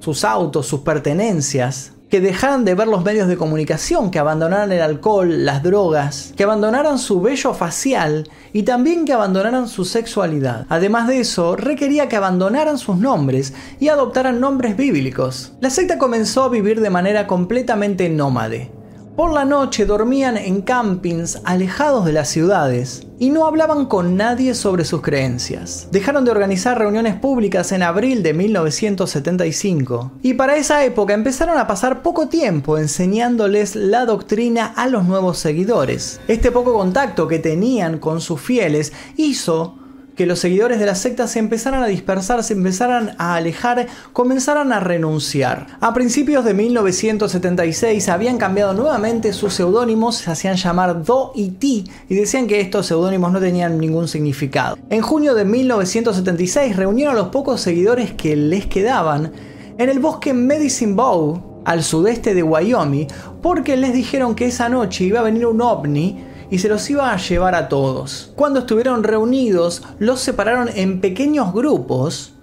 sus 0.00 0.22
autos, 0.22 0.66
sus 0.66 0.80
pertenencias, 0.80 1.92
que 2.08 2.20
dejaran 2.20 2.64
de 2.64 2.74
ver 2.74 2.88
los 2.88 3.04
medios 3.04 3.28
de 3.28 3.36
comunicación, 3.36 4.10
que 4.10 4.18
abandonaran 4.18 4.72
el 4.72 4.80
alcohol, 4.80 5.44
las 5.44 5.62
drogas, 5.62 6.32
que 6.36 6.44
abandonaran 6.44 6.98
su 6.98 7.20
vello 7.20 7.54
facial 7.54 8.28
y 8.52 8.62
también 8.62 9.04
que 9.04 9.12
abandonaran 9.12 9.68
su 9.68 9.84
sexualidad. 9.84 10.66
Además 10.68 11.08
de 11.08 11.20
eso, 11.20 11.56
requería 11.56 12.08
que 12.08 12.16
abandonaran 12.16 12.78
sus 12.78 12.96
nombres 12.96 13.52
y 13.78 13.88
adoptaran 13.88 14.40
nombres 14.40 14.76
bíblicos. 14.76 15.52
La 15.60 15.70
secta 15.70 15.98
comenzó 15.98 16.44
a 16.44 16.48
vivir 16.48 16.80
de 16.80 16.90
manera 16.90 17.26
completamente 17.26 18.08
nómade. 18.08 18.77
Por 19.18 19.32
la 19.32 19.44
noche 19.44 19.84
dormían 19.84 20.36
en 20.36 20.62
campings 20.62 21.40
alejados 21.42 22.04
de 22.04 22.12
las 22.12 22.28
ciudades 22.28 23.04
y 23.18 23.30
no 23.30 23.46
hablaban 23.46 23.86
con 23.86 24.16
nadie 24.16 24.54
sobre 24.54 24.84
sus 24.84 25.02
creencias. 25.02 25.88
Dejaron 25.90 26.24
de 26.24 26.30
organizar 26.30 26.78
reuniones 26.78 27.16
públicas 27.16 27.72
en 27.72 27.82
abril 27.82 28.22
de 28.22 28.32
1975 28.32 30.12
y 30.22 30.34
para 30.34 30.56
esa 30.56 30.84
época 30.84 31.14
empezaron 31.14 31.58
a 31.58 31.66
pasar 31.66 32.02
poco 32.02 32.28
tiempo 32.28 32.78
enseñándoles 32.78 33.74
la 33.74 34.06
doctrina 34.06 34.66
a 34.66 34.86
los 34.86 35.04
nuevos 35.04 35.38
seguidores. 35.38 36.20
Este 36.28 36.52
poco 36.52 36.72
contacto 36.72 37.26
que 37.26 37.40
tenían 37.40 37.98
con 37.98 38.20
sus 38.20 38.40
fieles 38.40 38.92
hizo 39.16 39.77
que 40.18 40.26
los 40.26 40.40
seguidores 40.40 40.80
de 40.80 40.86
la 40.86 40.96
secta 40.96 41.28
se 41.28 41.38
empezaran 41.38 41.80
a 41.80 41.86
dispersar, 41.86 42.42
se 42.42 42.52
empezaran 42.52 43.14
a 43.18 43.36
alejar, 43.36 43.86
comenzaran 44.12 44.72
a 44.72 44.80
renunciar. 44.80 45.68
A 45.80 45.94
principios 45.94 46.44
de 46.44 46.54
1976 46.54 48.08
habían 48.08 48.36
cambiado 48.36 48.74
nuevamente 48.74 49.32
sus 49.32 49.54
seudónimos, 49.54 50.16
se 50.16 50.32
hacían 50.32 50.56
llamar 50.56 51.04
Do 51.04 51.30
y 51.36 51.50
Ti 51.50 51.84
y 52.08 52.16
decían 52.16 52.48
que 52.48 52.60
estos 52.60 52.86
seudónimos 52.86 53.30
no 53.30 53.38
tenían 53.38 53.78
ningún 53.78 54.08
significado. 54.08 54.76
En 54.90 55.02
junio 55.02 55.36
de 55.36 55.44
1976 55.44 56.74
reunieron 56.74 57.14
a 57.14 57.18
los 57.18 57.28
pocos 57.28 57.60
seguidores 57.60 58.12
que 58.12 58.34
les 58.34 58.66
quedaban 58.66 59.30
en 59.78 59.88
el 59.88 60.00
bosque 60.00 60.34
Medicine 60.34 60.94
Bow 60.94 61.62
al 61.64 61.84
sudeste 61.84 62.34
de 62.34 62.42
Wyoming, 62.42 63.06
porque 63.40 63.76
les 63.76 63.92
dijeron 63.92 64.34
que 64.34 64.46
esa 64.46 64.68
noche 64.68 65.04
iba 65.04 65.20
a 65.20 65.22
venir 65.22 65.46
un 65.46 65.60
ovni 65.60 66.24
y 66.50 66.58
se 66.58 66.68
los 66.68 66.88
iba 66.90 67.12
a 67.12 67.16
llevar 67.16 67.54
a 67.54 67.68
todos. 67.68 68.32
Cuando 68.36 68.60
estuvieron 68.60 69.04
reunidos, 69.04 69.82
los 69.98 70.20
separaron 70.20 70.68
en 70.74 71.00
pequeños 71.00 71.52
grupos 71.52 72.34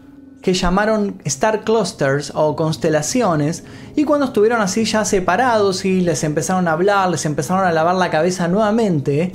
que 0.42 0.54
llamaron 0.54 1.22
Star 1.26 1.64
Clusters 1.64 2.32
o 2.36 2.56
constelaciones, 2.56 3.64
y 3.96 4.04
cuando 4.04 4.28
estuvieron 4.28 4.62
así 4.62 4.86
ya 4.86 5.04
separados 5.04 5.86
y 5.86 6.02
les 6.02 6.24
empezaron 6.24 6.68
a 6.68 6.74
hablar, 6.74 7.10
les 7.10 7.26
empezaron 7.26 7.66
a 7.66 7.72
lavar 7.72 7.96
la 7.96 8.12
cabeza 8.12 8.48
nuevamente, 8.48 9.32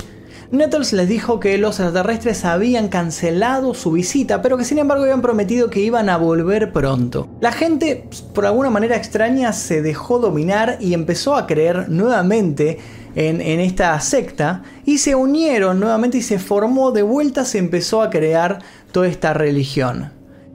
Nettles 0.52 0.92
les 0.92 1.09
dijo 1.09 1.38
que 1.38 1.59
los 1.59 1.78
extraterrestres 1.78 2.44
habían 2.44 2.88
cancelado 2.88 3.72
su 3.72 3.92
visita, 3.92 4.42
pero 4.42 4.56
que 4.56 4.64
sin 4.64 4.78
embargo 4.78 5.04
habían 5.04 5.22
prometido 5.22 5.70
que 5.70 5.78
iban 5.78 6.09
a 6.09 6.16
volver 6.16 6.72
pronto. 6.72 7.28
La 7.40 7.52
gente, 7.52 8.09
por 8.35 8.46
alguna 8.46 8.68
manera 8.68 8.96
extraña, 8.96 9.52
se 9.52 9.80
dejó 9.80 10.18
dominar 10.18 10.78
y 10.80 10.92
empezó 10.94 11.37
a 11.37 11.46
creer 11.46 11.88
nuevamente 11.88 12.80
en, 13.14 13.40
esta 13.40 13.99
secta 14.01 14.62
y 14.85 14.99
se 14.99 15.14
unieron 15.14 15.81
nuevamente 15.81 16.18
y 16.18 16.23
se 16.23 16.38
formó 16.38 16.92
de 16.92 17.03
vuelta, 17.03 17.44
se 17.44 17.59
empezó 17.59 18.03
a 18.03 18.11
crear 18.11 18.61
toda 18.92 19.09
esta 19.09 19.35
religión. 19.35 20.12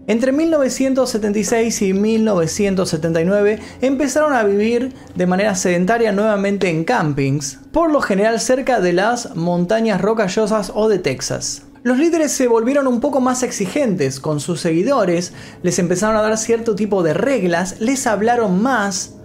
Entre 0.07 0.31
1976 0.31 1.81
y 1.81 1.93
1979 1.93 3.59
empezaron 3.81 4.33
a 4.33 4.43
vivir 4.43 4.93
de 5.15 5.25
manera 5.25 5.55
sedentaria 5.55 6.11
nuevamente 6.11 6.69
en 6.69 6.83
campings, 6.83 7.59
por 7.71 7.91
lo 7.91 8.01
general 8.01 8.39
cerca 8.39 8.79
de 8.79 8.93
las 8.93 9.35
montañas 9.35 9.99
rocallosas 9.99 10.71
o 10.75 10.89
de 10.89 10.99
Texas. 10.99 11.63
Los 11.81 11.97
líderes 11.97 12.31
se 12.31 12.47
volvieron 12.47 12.87
un 12.87 12.99
poco 12.99 13.19
más 13.19 13.43
exigentes 13.43 14.19
con 14.19 14.39
sus 14.39 14.59
seguidores, 14.59 15.33
les 15.61 15.77
empezaron 15.79 16.15
a 16.15 16.21
dar 16.21 16.37
cierto 16.37 16.75
tipo 16.75 17.03
de 17.03 17.13
reglas, 17.13 17.79
les 17.79 18.07
hablaron 18.07 18.61
más, 18.61 19.15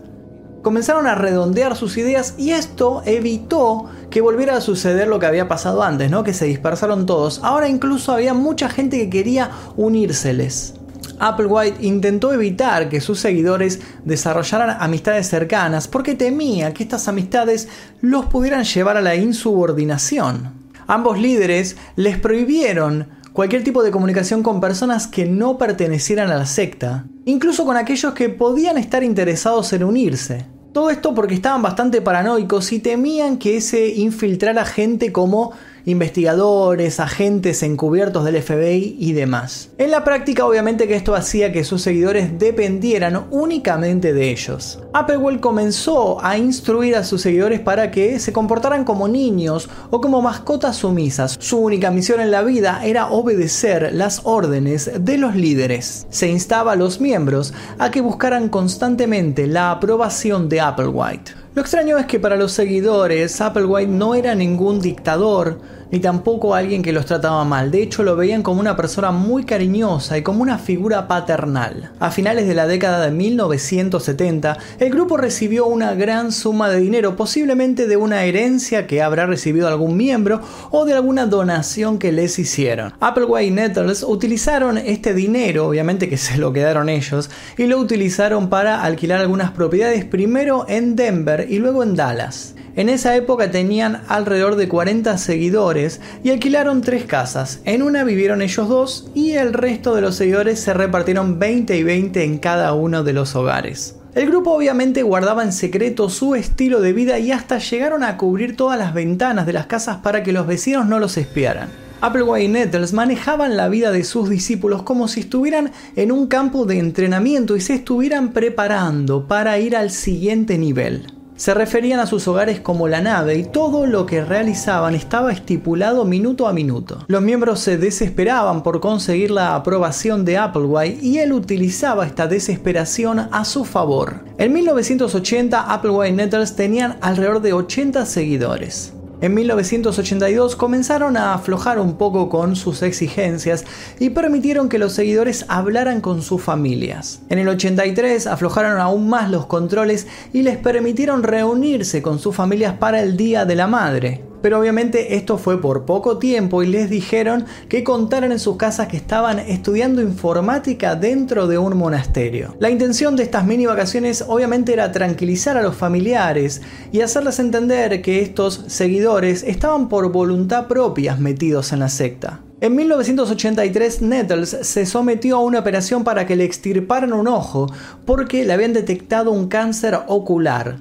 comenzaron 0.62 1.06
a 1.06 1.14
redondear 1.14 1.76
sus 1.76 1.96
ideas 1.96 2.34
y 2.38 2.50
esto 2.50 3.02
evitó 3.06 3.86
que 4.10 4.20
volviera 4.20 4.56
a 4.56 4.60
suceder 4.60 5.08
lo 5.08 5.18
que 5.18 5.26
había 5.26 5.48
pasado 5.48 5.82
antes, 5.82 6.10
¿no? 6.10 6.24
Que 6.24 6.34
se 6.34 6.46
dispersaron 6.46 7.06
todos. 7.06 7.40
Ahora 7.42 7.68
incluso 7.68 8.12
había 8.12 8.34
mucha 8.34 8.68
gente 8.68 8.98
que 8.98 9.10
quería 9.10 9.50
unírseles. 9.76 10.74
Applewhite 11.18 11.84
intentó 11.84 12.32
evitar 12.32 12.88
que 12.88 13.00
sus 13.00 13.20
seguidores 13.20 13.80
desarrollaran 14.04 14.78
amistades 14.80 15.28
cercanas 15.28 15.86
porque 15.86 16.14
temía 16.14 16.72
que 16.72 16.82
estas 16.82 17.08
amistades 17.08 17.68
los 18.00 18.26
pudieran 18.26 18.64
llevar 18.64 18.96
a 18.96 19.02
la 19.02 19.14
insubordinación. 19.16 20.54
Ambos 20.86 21.18
líderes 21.20 21.76
les 21.96 22.18
prohibieron 22.18 23.08
cualquier 23.32 23.62
tipo 23.62 23.82
de 23.82 23.90
comunicación 23.90 24.42
con 24.42 24.60
personas 24.60 25.06
que 25.06 25.26
no 25.26 25.58
pertenecieran 25.58 26.30
a 26.30 26.36
la 26.36 26.46
secta, 26.46 27.04
incluso 27.30 27.64
con 27.64 27.76
aquellos 27.76 28.12
que 28.12 28.28
podían 28.28 28.76
estar 28.76 29.04
interesados 29.04 29.72
en 29.72 29.84
unirse. 29.84 30.46
Todo 30.72 30.90
esto 30.90 31.14
porque 31.14 31.34
estaban 31.34 31.62
bastante 31.62 32.00
paranoicos 32.00 32.72
y 32.72 32.80
temían 32.80 33.38
que 33.38 33.60
se 33.60 33.88
infiltrara 33.88 34.64
gente 34.64 35.12
como 35.12 35.52
investigadores, 35.84 37.00
agentes 37.00 37.62
encubiertos 37.62 38.24
del 38.24 38.42
FBI 38.42 38.96
y 38.98 39.12
demás. 39.12 39.70
En 39.78 39.90
la 39.90 40.04
práctica 40.04 40.44
obviamente 40.44 40.88
que 40.88 40.96
esto 40.96 41.14
hacía 41.14 41.52
que 41.52 41.64
sus 41.64 41.82
seguidores 41.82 42.38
dependieran 42.38 43.26
únicamente 43.30 44.12
de 44.12 44.30
ellos. 44.30 44.80
Applewell 44.92 45.40
comenzó 45.40 46.22
a 46.24 46.38
instruir 46.38 46.96
a 46.96 47.04
sus 47.04 47.22
seguidores 47.22 47.60
para 47.60 47.90
que 47.90 48.18
se 48.18 48.32
comportaran 48.32 48.84
como 48.84 49.08
niños 49.08 49.68
o 49.90 50.00
como 50.00 50.22
mascotas 50.22 50.76
sumisas. 50.76 51.36
Su 51.40 51.58
única 51.58 51.90
misión 51.90 52.20
en 52.20 52.30
la 52.30 52.42
vida 52.42 52.80
era 52.84 53.08
obedecer 53.08 53.90
las 53.92 54.22
órdenes 54.24 54.90
de 55.00 55.18
los 55.18 55.34
líderes. 55.34 56.06
Se 56.10 56.28
instaba 56.28 56.72
a 56.72 56.76
los 56.76 57.00
miembros 57.00 57.52
a 57.78 57.90
que 57.90 58.00
buscaran 58.00 58.48
constantemente 58.48 59.46
la 59.46 59.70
aprobación 59.70 60.48
de 60.48 60.60
Applewhite. 60.60 61.39
Lo 61.52 61.62
extraño 61.62 61.98
es 61.98 62.06
que 62.06 62.20
para 62.20 62.36
los 62.36 62.52
seguidores 62.52 63.40
Applewhite 63.40 63.90
no 63.90 64.14
era 64.14 64.36
ningún 64.36 64.80
dictador, 64.80 65.58
ni 65.90 66.00
tampoco 66.00 66.54
alguien 66.54 66.82
que 66.82 66.92
los 66.92 67.06
trataba 67.06 67.44
mal. 67.44 67.70
De 67.70 67.82
hecho, 67.82 68.02
lo 68.02 68.16
veían 68.16 68.42
como 68.42 68.60
una 68.60 68.76
persona 68.76 69.10
muy 69.10 69.44
cariñosa 69.44 70.18
y 70.18 70.22
como 70.22 70.42
una 70.42 70.58
figura 70.58 71.08
paternal. 71.08 71.90
A 71.98 72.10
finales 72.10 72.46
de 72.46 72.54
la 72.54 72.66
década 72.66 73.04
de 73.04 73.10
1970, 73.10 74.58
el 74.78 74.90
grupo 74.90 75.16
recibió 75.16 75.66
una 75.66 75.94
gran 75.94 76.32
suma 76.32 76.68
de 76.68 76.80
dinero, 76.80 77.16
posiblemente 77.16 77.86
de 77.86 77.96
una 77.96 78.24
herencia 78.24 78.86
que 78.86 79.02
habrá 79.02 79.26
recibido 79.26 79.68
algún 79.68 79.96
miembro 79.96 80.40
o 80.70 80.84
de 80.84 80.94
alguna 80.94 81.26
donación 81.26 81.98
que 81.98 82.12
les 82.12 82.38
hicieron. 82.38 82.92
Applewhite 83.00 83.46
y 83.46 83.50
Nettles 83.50 84.02
utilizaron 84.02 84.78
este 84.78 85.14
dinero, 85.14 85.66
obviamente 85.66 86.08
que 86.08 86.16
se 86.18 86.38
lo 86.38 86.52
quedaron 86.52 86.88
ellos, 86.88 87.30
y 87.56 87.66
lo 87.66 87.78
utilizaron 87.78 88.48
para 88.48 88.82
alquilar 88.82 89.20
algunas 89.20 89.50
propiedades 89.52 90.04
primero 90.04 90.66
en 90.68 90.96
Denver 90.96 91.46
y 91.48 91.58
luego 91.58 91.82
en 91.82 91.94
Dallas. 91.94 92.54
En 92.80 92.88
esa 92.88 93.14
época 93.14 93.50
tenían 93.50 94.00
alrededor 94.08 94.56
de 94.56 94.66
40 94.66 95.18
seguidores 95.18 96.00
y 96.24 96.30
alquilaron 96.30 96.80
tres 96.80 97.04
casas. 97.04 97.60
En 97.66 97.82
una 97.82 98.04
vivieron 98.04 98.40
ellos 98.40 98.70
dos 98.70 99.10
y 99.14 99.32
el 99.32 99.52
resto 99.52 99.94
de 99.94 100.00
los 100.00 100.14
seguidores 100.14 100.60
se 100.60 100.72
repartieron 100.72 101.38
20 101.38 101.76
y 101.76 101.82
20 101.82 102.24
en 102.24 102.38
cada 102.38 102.72
uno 102.72 103.04
de 103.04 103.12
los 103.12 103.36
hogares. 103.36 103.96
El 104.14 104.28
grupo 104.28 104.52
obviamente 104.52 105.02
guardaba 105.02 105.42
en 105.42 105.52
secreto 105.52 106.08
su 106.08 106.34
estilo 106.34 106.80
de 106.80 106.94
vida 106.94 107.18
y 107.18 107.32
hasta 107.32 107.58
llegaron 107.58 108.02
a 108.02 108.16
cubrir 108.16 108.56
todas 108.56 108.78
las 108.78 108.94
ventanas 108.94 109.44
de 109.44 109.52
las 109.52 109.66
casas 109.66 109.98
para 109.98 110.22
que 110.22 110.32
los 110.32 110.46
vecinos 110.46 110.86
no 110.86 110.98
los 110.98 111.18
espiaran. 111.18 111.68
Applewhite 112.00 112.44
y 112.44 112.48
Nettles 112.48 112.94
manejaban 112.94 113.58
la 113.58 113.68
vida 113.68 113.90
de 113.90 114.04
sus 114.04 114.30
discípulos 114.30 114.84
como 114.84 115.06
si 115.06 115.20
estuvieran 115.20 115.70
en 115.96 116.12
un 116.12 116.28
campo 116.28 116.64
de 116.64 116.78
entrenamiento 116.78 117.56
y 117.56 117.60
se 117.60 117.74
estuvieran 117.74 118.32
preparando 118.32 119.28
para 119.28 119.58
ir 119.58 119.76
al 119.76 119.90
siguiente 119.90 120.56
nivel. 120.56 121.19
Se 121.40 121.54
referían 121.54 122.00
a 122.00 122.06
sus 122.06 122.28
hogares 122.28 122.60
como 122.60 122.86
la 122.86 123.00
nave 123.00 123.36
y 123.36 123.44
todo 123.44 123.86
lo 123.86 124.04
que 124.04 124.22
realizaban 124.22 124.94
estaba 124.94 125.32
estipulado 125.32 126.04
minuto 126.04 126.46
a 126.46 126.52
minuto. 126.52 126.98
Los 127.08 127.22
miembros 127.22 127.60
se 127.60 127.78
desesperaban 127.78 128.62
por 128.62 128.80
conseguir 128.80 129.30
la 129.30 129.54
aprobación 129.54 130.26
de 130.26 130.36
Applewhite 130.36 131.02
y 131.02 131.16
él 131.16 131.32
utilizaba 131.32 132.04
esta 132.04 132.26
desesperación 132.26 133.20
a 133.32 133.46
su 133.46 133.64
favor. 133.64 134.16
En 134.36 134.52
1980 134.52 135.72
Applewhite 135.72 136.12
Nettles 136.12 136.56
tenían 136.56 136.98
alrededor 137.00 137.40
de 137.40 137.54
80 137.54 138.04
seguidores. 138.04 138.92
En 139.22 139.34
1982 139.34 140.56
comenzaron 140.56 141.18
a 141.18 141.34
aflojar 141.34 141.78
un 141.78 141.98
poco 141.98 142.30
con 142.30 142.56
sus 142.56 142.82
exigencias 142.82 143.66
y 143.98 144.10
permitieron 144.10 144.70
que 144.70 144.78
los 144.78 144.94
seguidores 144.94 145.44
hablaran 145.48 146.00
con 146.00 146.22
sus 146.22 146.42
familias. 146.42 147.20
En 147.28 147.38
el 147.38 147.48
83 147.48 148.26
aflojaron 148.26 148.80
aún 148.80 149.10
más 149.10 149.30
los 149.30 149.44
controles 149.44 150.06
y 150.32 150.40
les 150.40 150.56
permitieron 150.56 151.22
reunirse 151.22 152.00
con 152.00 152.18
sus 152.18 152.34
familias 152.34 152.74
para 152.78 153.02
el 153.02 153.18
Día 153.18 153.44
de 153.44 153.56
la 153.56 153.66
Madre. 153.66 154.29
Pero 154.42 154.58
obviamente 154.58 155.16
esto 155.16 155.38
fue 155.38 155.60
por 155.60 155.84
poco 155.84 156.18
tiempo 156.18 156.62
y 156.62 156.66
les 156.66 156.88
dijeron 156.88 157.46
que 157.68 157.84
contaran 157.84 158.32
en 158.32 158.38
sus 158.38 158.56
casas 158.56 158.88
que 158.88 158.96
estaban 158.96 159.38
estudiando 159.38 160.00
informática 160.02 160.96
dentro 160.96 161.46
de 161.46 161.58
un 161.58 161.76
monasterio. 161.76 162.54
La 162.58 162.70
intención 162.70 163.16
de 163.16 163.24
estas 163.24 163.46
mini 163.46 163.66
vacaciones 163.66 164.24
obviamente 164.26 164.72
era 164.72 164.92
tranquilizar 164.92 165.56
a 165.56 165.62
los 165.62 165.76
familiares 165.76 166.62
y 166.92 167.00
hacerles 167.00 167.38
entender 167.38 168.02
que 168.02 168.22
estos 168.22 168.64
seguidores 168.68 169.42
estaban 169.42 169.88
por 169.88 170.10
voluntad 170.12 170.66
propia 170.68 171.16
metidos 171.16 171.72
en 171.72 171.80
la 171.80 171.88
secta. 171.88 172.40
En 172.62 172.76
1983 172.76 174.02
Nettles 174.02 174.50
se 174.62 174.84
sometió 174.84 175.36
a 175.36 175.40
una 175.40 175.60
operación 175.60 176.04
para 176.04 176.26
que 176.26 176.36
le 176.36 176.44
extirparan 176.44 177.14
un 177.14 177.26
ojo 177.26 177.72
porque 178.04 178.44
le 178.44 178.52
habían 178.52 178.74
detectado 178.74 179.30
un 179.30 179.48
cáncer 179.48 179.98
ocular. 180.08 180.76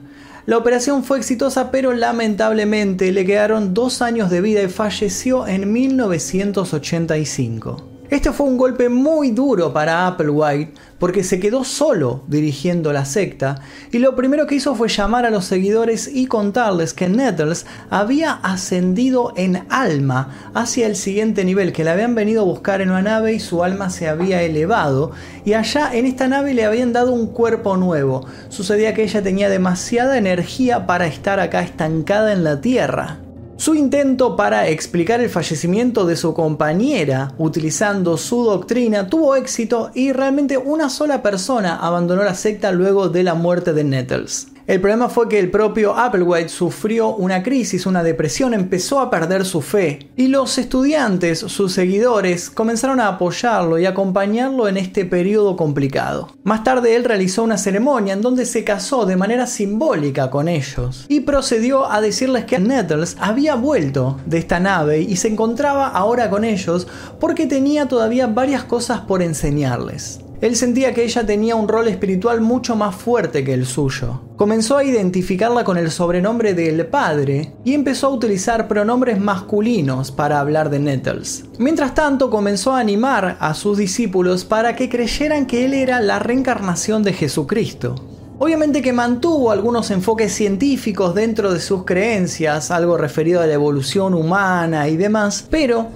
La 0.49 0.57
operación 0.57 1.03
fue 1.03 1.19
exitosa, 1.19 1.69
pero 1.69 1.93
lamentablemente 1.93 3.11
le 3.11 3.23
quedaron 3.23 3.75
dos 3.75 4.01
años 4.01 4.31
de 4.31 4.41
vida 4.41 4.63
y 4.63 4.67
falleció 4.67 5.45
en 5.45 5.71
1985. 5.71 7.98
Este 8.09 8.31
fue 8.31 8.47
un 8.47 8.57
golpe 8.57 8.89
muy 8.89 9.29
duro 9.29 9.71
para 9.71 10.07
Applewhite 10.07 10.73
porque 10.97 11.23
se 11.23 11.39
quedó 11.39 11.63
solo 11.63 12.23
dirigiendo 12.27 12.91
la 12.91 13.05
secta 13.05 13.61
y 13.91 13.99
lo 13.99 14.15
primero 14.15 14.47
que 14.47 14.55
hizo 14.55 14.73
fue 14.73 14.87
llamar 14.87 15.27
a 15.27 15.29
los 15.29 15.45
seguidores 15.45 16.09
y 16.11 16.25
contarles 16.25 16.95
que 16.95 17.07
Nettles 17.07 17.67
había 17.91 18.31
ascendido 18.31 19.33
en 19.37 19.63
alma 19.69 20.51
hacia 20.55 20.87
el 20.87 20.95
siguiente 20.95 21.45
nivel, 21.45 21.71
que 21.71 21.83
le 21.83 21.91
habían 21.91 22.15
venido 22.15 22.41
a 22.41 22.45
buscar 22.45 22.81
en 22.81 22.89
una 22.89 23.03
nave 23.03 23.33
y 23.33 23.39
su 23.39 23.63
alma 23.63 23.91
se 23.91 24.07
había 24.07 24.41
elevado 24.41 25.11
y 25.45 25.53
allá 25.53 25.91
en 25.93 26.07
esta 26.07 26.27
nave 26.27 26.55
le 26.55 26.65
habían 26.65 26.93
dado 26.93 27.11
un 27.11 27.27
cuerpo 27.27 27.77
nuevo. 27.77 28.25
Sucedía 28.49 28.95
que 28.95 29.03
ella 29.03 29.21
tenía 29.21 29.49
demasiada 29.49 30.17
energía 30.17 30.87
para 30.87 31.05
estar 31.05 31.39
acá 31.39 31.61
estancada 31.61 32.33
en 32.33 32.43
la 32.43 32.59
Tierra. 32.59 33.19
Su 33.59 33.75
intento 33.75 34.37
para 34.37 34.69
explicar 34.69 35.19
el 35.19 35.29
fallecimiento 35.29 36.05
de 36.05 36.15
su 36.15 36.33
compañera 36.33 37.33
utilizando 37.37 38.15
su 38.15 38.45
doctrina 38.45 39.09
tuvo 39.09 39.35
éxito 39.35 39.91
y 39.93 40.13
realmente 40.13 40.57
una 40.57 40.89
sola 40.89 41.21
persona 41.21 41.75
abandonó 41.75 42.23
la 42.23 42.35
secta 42.35 42.71
luego 42.71 43.09
de 43.09 43.23
la 43.23 43.33
muerte 43.33 43.73
de 43.73 43.83
Nettles. 43.83 44.47
El 44.69 44.81
problema 44.81 45.09
fue 45.09 45.27
que 45.27 45.39
el 45.39 45.49
propio 45.49 45.97
Applewhite 45.97 46.47
sufrió 46.47 47.15
una 47.15 47.41
crisis, 47.41 47.87
una 47.87 48.03
depresión, 48.03 48.53
empezó 48.53 48.99
a 48.99 49.09
perder 49.09 49.43
su 49.43 49.63
fe. 49.63 50.11
Y 50.15 50.27
los 50.27 50.59
estudiantes, 50.59 51.39
sus 51.39 51.73
seguidores, 51.73 52.51
comenzaron 52.51 52.99
a 52.99 53.07
apoyarlo 53.07 53.79
y 53.79 53.87
acompañarlo 53.87 54.67
en 54.67 54.77
este 54.77 55.05
periodo 55.05 55.57
complicado. 55.57 56.35
Más 56.43 56.63
tarde 56.63 56.95
él 56.95 57.03
realizó 57.03 57.41
una 57.41 57.57
ceremonia 57.57 58.13
en 58.13 58.21
donde 58.21 58.45
se 58.45 58.63
casó 58.63 59.07
de 59.07 59.15
manera 59.15 59.47
simbólica 59.47 60.29
con 60.29 60.47
ellos 60.47 61.07
y 61.09 61.21
procedió 61.21 61.91
a 61.91 61.99
decirles 61.99 62.45
que 62.45 62.59
Nettles 62.59 63.17
había 63.19 63.55
vuelto 63.55 64.19
de 64.27 64.37
esta 64.37 64.59
nave 64.59 65.01
y 65.01 65.15
se 65.15 65.29
encontraba 65.29 65.87
ahora 65.87 66.29
con 66.29 66.43
ellos 66.43 66.85
porque 67.19 67.47
tenía 67.47 67.87
todavía 67.87 68.27
varias 68.27 68.65
cosas 68.65 68.99
por 68.99 69.23
enseñarles. 69.23 70.19
Él 70.41 70.55
sentía 70.55 70.93
que 70.93 71.03
ella 71.03 71.25
tenía 71.25 71.55
un 71.55 71.67
rol 71.67 71.89
espiritual 71.89 72.39
mucho 72.39 72.77
más 72.77 72.95
fuerte 72.95 73.43
que 73.43 73.53
el 73.53 73.65
suyo. 73.65 74.21
Comenzó 74.37 74.77
a 74.77 74.85
identificarla 74.85 75.65
con 75.65 75.77
el 75.77 75.91
sobrenombre 75.91 76.53
del 76.53 76.85
padre 76.87 77.55
y 77.65 77.73
empezó 77.73 78.07
a 78.07 78.11
utilizar 78.11 78.69
pronombres 78.69 79.19
masculinos 79.19 80.11
para 80.11 80.39
hablar 80.39 80.69
de 80.69 80.79
Nettles. 80.79 81.43
Mientras 81.57 81.93
tanto, 81.93 82.29
comenzó 82.29 82.73
a 82.73 82.79
animar 82.79 83.35
a 83.41 83.53
sus 83.53 83.77
discípulos 83.77 84.45
para 84.45 84.77
que 84.77 84.87
creyeran 84.87 85.45
que 85.45 85.65
él 85.65 85.73
era 85.73 85.99
la 85.99 86.19
reencarnación 86.19 87.03
de 87.03 87.11
Jesucristo. 87.11 87.95
Obviamente 88.41 88.81
que 88.81 88.93
mantuvo 88.93 89.51
algunos 89.51 89.91
enfoques 89.91 90.31
científicos 90.31 91.13
dentro 91.13 91.51
de 91.51 91.59
sus 91.59 91.83
creencias, 91.83 92.71
algo 92.71 92.97
referido 92.97 93.41
a 93.41 93.45
la 93.45 93.55
evolución 93.55 94.13
humana 94.13 94.87
y 94.87 94.95
demás, 94.95 95.45
pero 95.51 95.87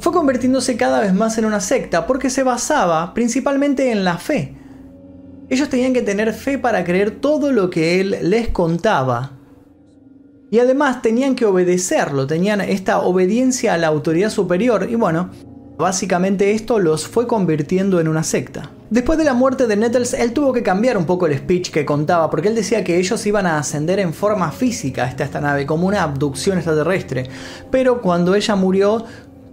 fue 0.00 0.12
convirtiéndose 0.12 0.76
cada 0.76 1.00
vez 1.00 1.12
más 1.14 1.38
en 1.38 1.44
una 1.44 1.60
secta 1.60 2.06
porque 2.06 2.30
se 2.30 2.42
basaba 2.42 3.14
principalmente 3.14 3.90
en 3.90 4.04
la 4.04 4.18
fe. 4.18 4.56
Ellos 5.48 5.68
tenían 5.68 5.92
que 5.94 6.02
tener 6.02 6.32
fe 6.34 6.58
para 6.58 6.84
creer 6.84 7.20
todo 7.20 7.52
lo 7.52 7.70
que 7.70 8.00
él 8.00 8.16
les 8.22 8.48
contaba. 8.48 9.32
Y 10.50 10.58
además 10.58 11.02
tenían 11.02 11.34
que 11.34 11.46
obedecerlo, 11.46 12.26
tenían 12.26 12.60
esta 12.60 13.00
obediencia 13.00 13.74
a 13.74 13.78
la 13.78 13.86
autoridad 13.86 14.30
superior 14.30 14.88
y 14.90 14.94
bueno, 14.94 15.30
básicamente 15.78 16.52
esto 16.52 16.78
los 16.78 17.06
fue 17.06 17.26
convirtiendo 17.26 18.00
en 18.00 18.08
una 18.08 18.22
secta. 18.22 18.70
Después 18.90 19.18
de 19.18 19.24
la 19.24 19.34
muerte 19.34 19.66
de 19.66 19.76
Nettles, 19.76 20.14
él 20.14 20.32
tuvo 20.32 20.54
que 20.54 20.62
cambiar 20.62 20.96
un 20.96 21.04
poco 21.04 21.26
el 21.26 21.36
speech 21.36 21.70
que 21.70 21.84
contaba, 21.84 22.30
porque 22.30 22.48
él 22.48 22.54
decía 22.54 22.82
que 22.84 22.98
ellos 22.98 23.26
iban 23.26 23.46
a 23.46 23.58
ascender 23.58 23.98
en 23.98 24.14
forma 24.14 24.50
física 24.50 25.04
hasta 25.04 25.24
esta 25.24 25.42
nave, 25.42 25.66
como 25.66 25.86
una 25.86 26.02
abducción 26.02 26.56
extraterrestre. 26.56 27.28
Pero 27.70 28.00
cuando 28.00 28.34
ella 28.34 28.56
murió, 28.56 29.04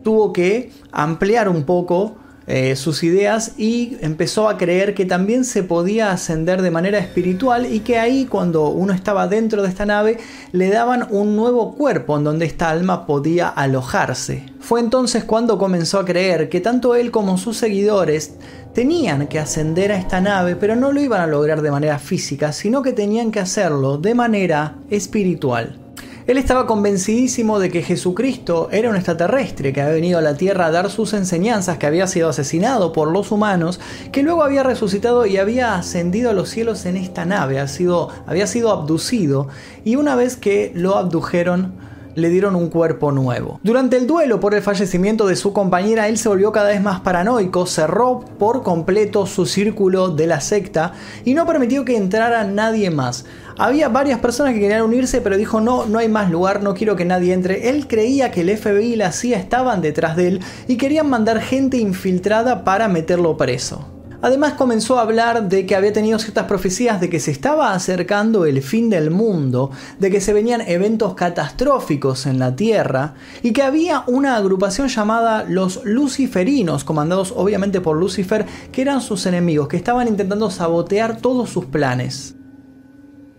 tuvo 0.05 0.31
que 0.31 0.71
ampliar 0.91 1.49
un 1.49 1.63
poco 1.63 2.15
eh, 2.45 2.75
sus 2.75 3.01
ideas 3.01 3.53
y 3.57 3.97
empezó 4.01 4.47
a 4.47 4.55
creer 4.55 4.93
que 4.93 5.03
también 5.03 5.43
se 5.45 5.63
podía 5.63 6.11
ascender 6.11 6.61
de 6.61 6.69
manera 6.69 6.99
espiritual 6.99 7.65
y 7.73 7.79
que 7.79 7.97
ahí 7.97 8.25
cuando 8.25 8.69
uno 8.69 8.93
estaba 8.93 9.27
dentro 9.27 9.63
de 9.63 9.69
esta 9.69 9.87
nave 9.87 10.19
le 10.51 10.69
daban 10.69 11.07
un 11.09 11.35
nuevo 11.35 11.73
cuerpo 11.73 12.15
en 12.17 12.23
donde 12.23 12.45
esta 12.45 12.69
alma 12.69 13.07
podía 13.07 13.49
alojarse. 13.49 14.45
Fue 14.59 14.79
entonces 14.79 15.23
cuando 15.23 15.57
comenzó 15.57 15.97
a 15.97 16.05
creer 16.05 16.49
que 16.49 16.61
tanto 16.61 16.93
él 16.93 17.09
como 17.09 17.39
sus 17.39 17.57
seguidores 17.57 18.35
tenían 18.75 19.25
que 19.25 19.39
ascender 19.39 19.91
a 19.91 19.97
esta 19.97 20.21
nave, 20.21 20.55
pero 20.55 20.75
no 20.75 20.91
lo 20.91 21.01
iban 21.01 21.21
a 21.21 21.27
lograr 21.27 21.63
de 21.63 21.71
manera 21.71 21.97
física, 21.97 22.51
sino 22.51 22.83
que 22.83 22.93
tenían 22.93 23.31
que 23.31 23.39
hacerlo 23.39 23.97
de 23.97 24.13
manera 24.13 24.75
espiritual. 24.91 25.79
Él 26.27 26.39
estaba 26.39 26.65
convencidísimo 26.65 27.59
de 27.59 27.69
que 27.69 27.83
Jesucristo 27.83 28.67
era 28.71 28.89
un 28.89 28.95
extraterrestre 28.95 29.71
que 29.71 29.81
había 29.81 29.93
venido 29.93 30.17
a 30.17 30.23
la 30.23 30.35
Tierra 30.35 30.65
a 30.65 30.71
dar 30.71 30.89
sus 30.89 31.13
enseñanzas, 31.13 31.77
que 31.77 31.85
había 31.85 32.07
sido 32.07 32.29
asesinado 32.29 32.93
por 32.93 33.11
los 33.11 33.31
humanos, 33.31 33.79
que 34.11 34.23
luego 34.23 34.41
había 34.41 34.63
resucitado 34.63 35.27
y 35.27 35.37
había 35.37 35.75
ascendido 35.75 36.31
a 36.31 36.33
los 36.33 36.49
cielos 36.49 36.87
en 36.87 36.97
esta 36.97 37.25
nave, 37.25 37.59
había 37.59 37.67
sido, 37.67 38.09
había 38.25 38.47
sido 38.47 38.71
abducido 38.71 39.49
y 39.83 39.97
una 39.97 40.15
vez 40.15 40.35
que 40.35 40.71
lo 40.73 40.97
abdujeron, 40.97 41.73
le 42.15 42.29
dieron 42.29 42.55
un 42.55 42.69
cuerpo 42.69 43.11
nuevo. 43.11 43.59
Durante 43.61 43.97
el 43.97 44.07
duelo 44.07 44.39
por 44.39 44.55
el 44.55 44.63
fallecimiento 44.63 45.27
de 45.27 45.35
su 45.35 45.53
compañera, 45.53 46.07
él 46.07 46.17
se 46.17 46.29
volvió 46.29 46.51
cada 46.51 46.69
vez 46.69 46.81
más 46.81 47.01
paranoico, 47.01 47.67
cerró 47.67 48.21
por 48.39 48.63
completo 48.63 49.27
su 49.27 49.45
círculo 49.45 50.09
de 50.09 50.25
la 50.25 50.41
secta 50.41 50.93
y 51.23 51.33
no 51.33 51.45
permitió 51.45 51.85
que 51.85 51.97
entrara 51.97 52.45
nadie 52.45 52.89
más. 52.89 53.25
Había 53.57 53.87
varias 53.87 54.19
personas 54.19 54.53
que 54.53 54.59
querían 54.59 54.81
unirse, 54.81 55.21
pero 55.21 55.37
dijo 55.37 55.61
no, 55.61 55.85
no 55.85 55.99
hay 55.99 56.09
más 56.09 56.29
lugar, 56.29 56.61
no 56.61 56.73
quiero 56.73 56.97
que 56.97 57.05
nadie 57.05 57.33
entre. 57.33 57.69
Él 57.69 57.87
creía 57.87 58.29
que 58.29 58.41
el 58.41 58.57
FBI 58.57 58.93
y 58.93 58.95
la 58.97 59.13
CIA 59.13 59.37
estaban 59.37 59.81
detrás 59.81 60.17
de 60.17 60.27
él 60.27 60.39
y 60.67 60.75
querían 60.75 61.09
mandar 61.09 61.39
gente 61.39 61.77
infiltrada 61.77 62.65
para 62.65 62.89
meterlo 62.89 63.37
preso. 63.37 63.95
Además 64.21 64.53
comenzó 64.53 64.97
a 64.97 65.03
hablar 65.03 65.47
de 65.47 65.65
que 65.65 65.75
había 65.75 65.93
tenido 65.93 66.19
ciertas 66.19 66.45
profecías 66.45 66.99
de 66.99 67.09
que 67.09 67.19
se 67.19 67.31
estaba 67.31 67.73
acercando 67.73 68.45
el 68.45 68.61
fin 68.61 68.89
del 68.89 69.11
mundo, 69.11 69.71
de 69.99 70.09
que 70.09 70.19
se 70.19 70.33
venían 70.33 70.61
eventos 70.61 71.13
catastróficos 71.13 72.25
en 72.25 72.39
la 72.39 72.55
Tierra 72.55 73.13
y 73.41 73.53
que 73.53 73.61
había 73.61 74.03
una 74.07 74.35
agrupación 74.35 74.87
llamada 74.87 75.45
los 75.47 75.85
Luciferinos, 75.85 76.83
comandados 76.83 77.33
obviamente 77.37 77.81
por 77.81 77.97
Lucifer, 77.97 78.45
que 78.71 78.81
eran 78.81 78.99
sus 78.99 79.25
enemigos, 79.27 79.67
que 79.67 79.77
estaban 79.77 80.07
intentando 80.07 80.49
sabotear 80.49 81.17
todos 81.17 81.49
sus 81.49 81.65
planes. 81.65 82.35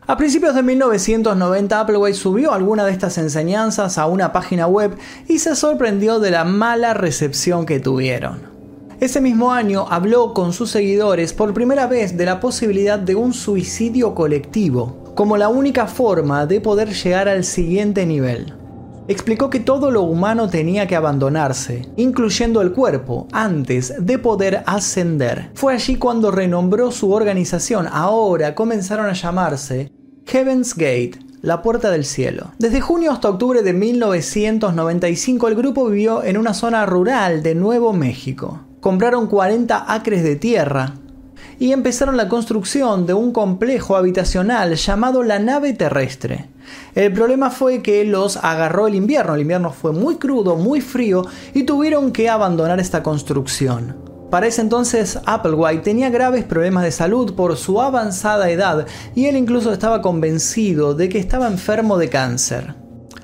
A 0.08 0.16
principios 0.16 0.54
de 0.54 0.62
1990 0.62 1.80
Applewhite 1.80 2.16
subió 2.16 2.52
alguna 2.52 2.84
de 2.84 2.92
estas 2.92 3.18
enseñanzas 3.18 3.98
a 3.98 4.06
una 4.06 4.32
página 4.32 4.68
web 4.68 4.96
y 5.26 5.40
se 5.40 5.56
sorprendió 5.56 6.20
de 6.20 6.30
la 6.30 6.44
mala 6.44 6.94
recepción 6.94 7.66
que 7.66 7.80
tuvieron. 7.80 8.38
Ese 9.00 9.20
mismo 9.20 9.52
año 9.52 9.84
habló 9.90 10.32
con 10.32 10.52
sus 10.52 10.70
seguidores 10.70 11.32
por 11.32 11.52
primera 11.52 11.88
vez 11.88 12.16
de 12.16 12.24
la 12.24 12.38
posibilidad 12.38 13.00
de 13.00 13.16
un 13.16 13.32
suicidio 13.32 14.14
colectivo, 14.14 15.12
como 15.16 15.36
la 15.36 15.48
única 15.48 15.88
forma 15.88 16.46
de 16.46 16.60
poder 16.60 16.94
llegar 16.94 17.28
al 17.28 17.42
siguiente 17.42 18.06
nivel. 18.06 18.54
Explicó 19.08 19.50
que 19.50 19.60
todo 19.60 19.90
lo 19.90 20.02
humano 20.02 20.48
tenía 20.48 20.86
que 20.86 20.96
abandonarse, 20.96 21.82
incluyendo 21.96 22.60
el 22.60 22.72
cuerpo, 22.72 23.26
antes 23.32 23.94
de 23.98 24.18
poder 24.18 24.62
ascender. 24.66 25.50
Fue 25.54 25.74
allí 25.74 25.96
cuando 25.96 26.30
renombró 26.30 26.92
su 26.92 27.12
organización, 27.12 27.88
ahora 27.90 28.54
comenzaron 28.54 29.06
a 29.06 29.12
llamarse 29.12 29.95
Heaven's 30.26 30.74
Gate, 30.74 31.18
la 31.42 31.62
Puerta 31.62 31.90
del 31.90 32.04
Cielo. 32.04 32.52
Desde 32.58 32.80
junio 32.80 33.12
hasta 33.12 33.30
octubre 33.30 33.62
de 33.62 33.72
1995 33.72 35.48
el 35.48 35.54
grupo 35.54 35.88
vivió 35.88 36.22
en 36.22 36.36
una 36.36 36.54
zona 36.54 36.84
rural 36.86 37.42
de 37.42 37.54
Nuevo 37.54 37.92
México 37.92 38.66
compraron 38.86 39.26
40 39.26 39.92
acres 39.92 40.22
de 40.22 40.36
tierra 40.36 40.94
y 41.58 41.72
empezaron 41.72 42.16
la 42.16 42.28
construcción 42.28 43.04
de 43.04 43.14
un 43.14 43.32
complejo 43.32 43.96
habitacional 43.96 44.76
llamado 44.76 45.24
la 45.24 45.40
nave 45.40 45.72
terrestre. 45.72 46.48
El 46.94 47.12
problema 47.12 47.50
fue 47.50 47.82
que 47.82 48.04
los 48.04 48.36
agarró 48.36 48.86
el 48.86 48.94
invierno, 48.94 49.34
el 49.34 49.40
invierno 49.40 49.72
fue 49.72 49.90
muy 49.90 50.18
crudo, 50.18 50.54
muy 50.54 50.80
frío 50.80 51.26
y 51.52 51.64
tuvieron 51.64 52.12
que 52.12 52.28
abandonar 52.28 52.78
esta 52.78 53.02
construcción. 53.02 54.15
Para 54.30 54.48
ese 54.48 54.60
entonces 54.60 55.20
Applewhite 55.24 55.82
tenía 55.82 56.10
graves 56.10 56.44
problemas 56.44 56.82
de 56.82 56.90
salud 56.90 57.34
por 57.34 57.56
su 57.56 57.80
avanzada 57.80 58.50
edad 58.50 58.86
y 59.14 59.26
él 59.26 59.36
incluso 59.36 59.72
estaba 59.72 60.02
convencido 60.02 60.94
de 60.94 61.08
que 61.08 61.18
estaba 61.18 61.46
enfermo 61.46 61.96
de 61.96 62.08
cáncer. 62.08 62.74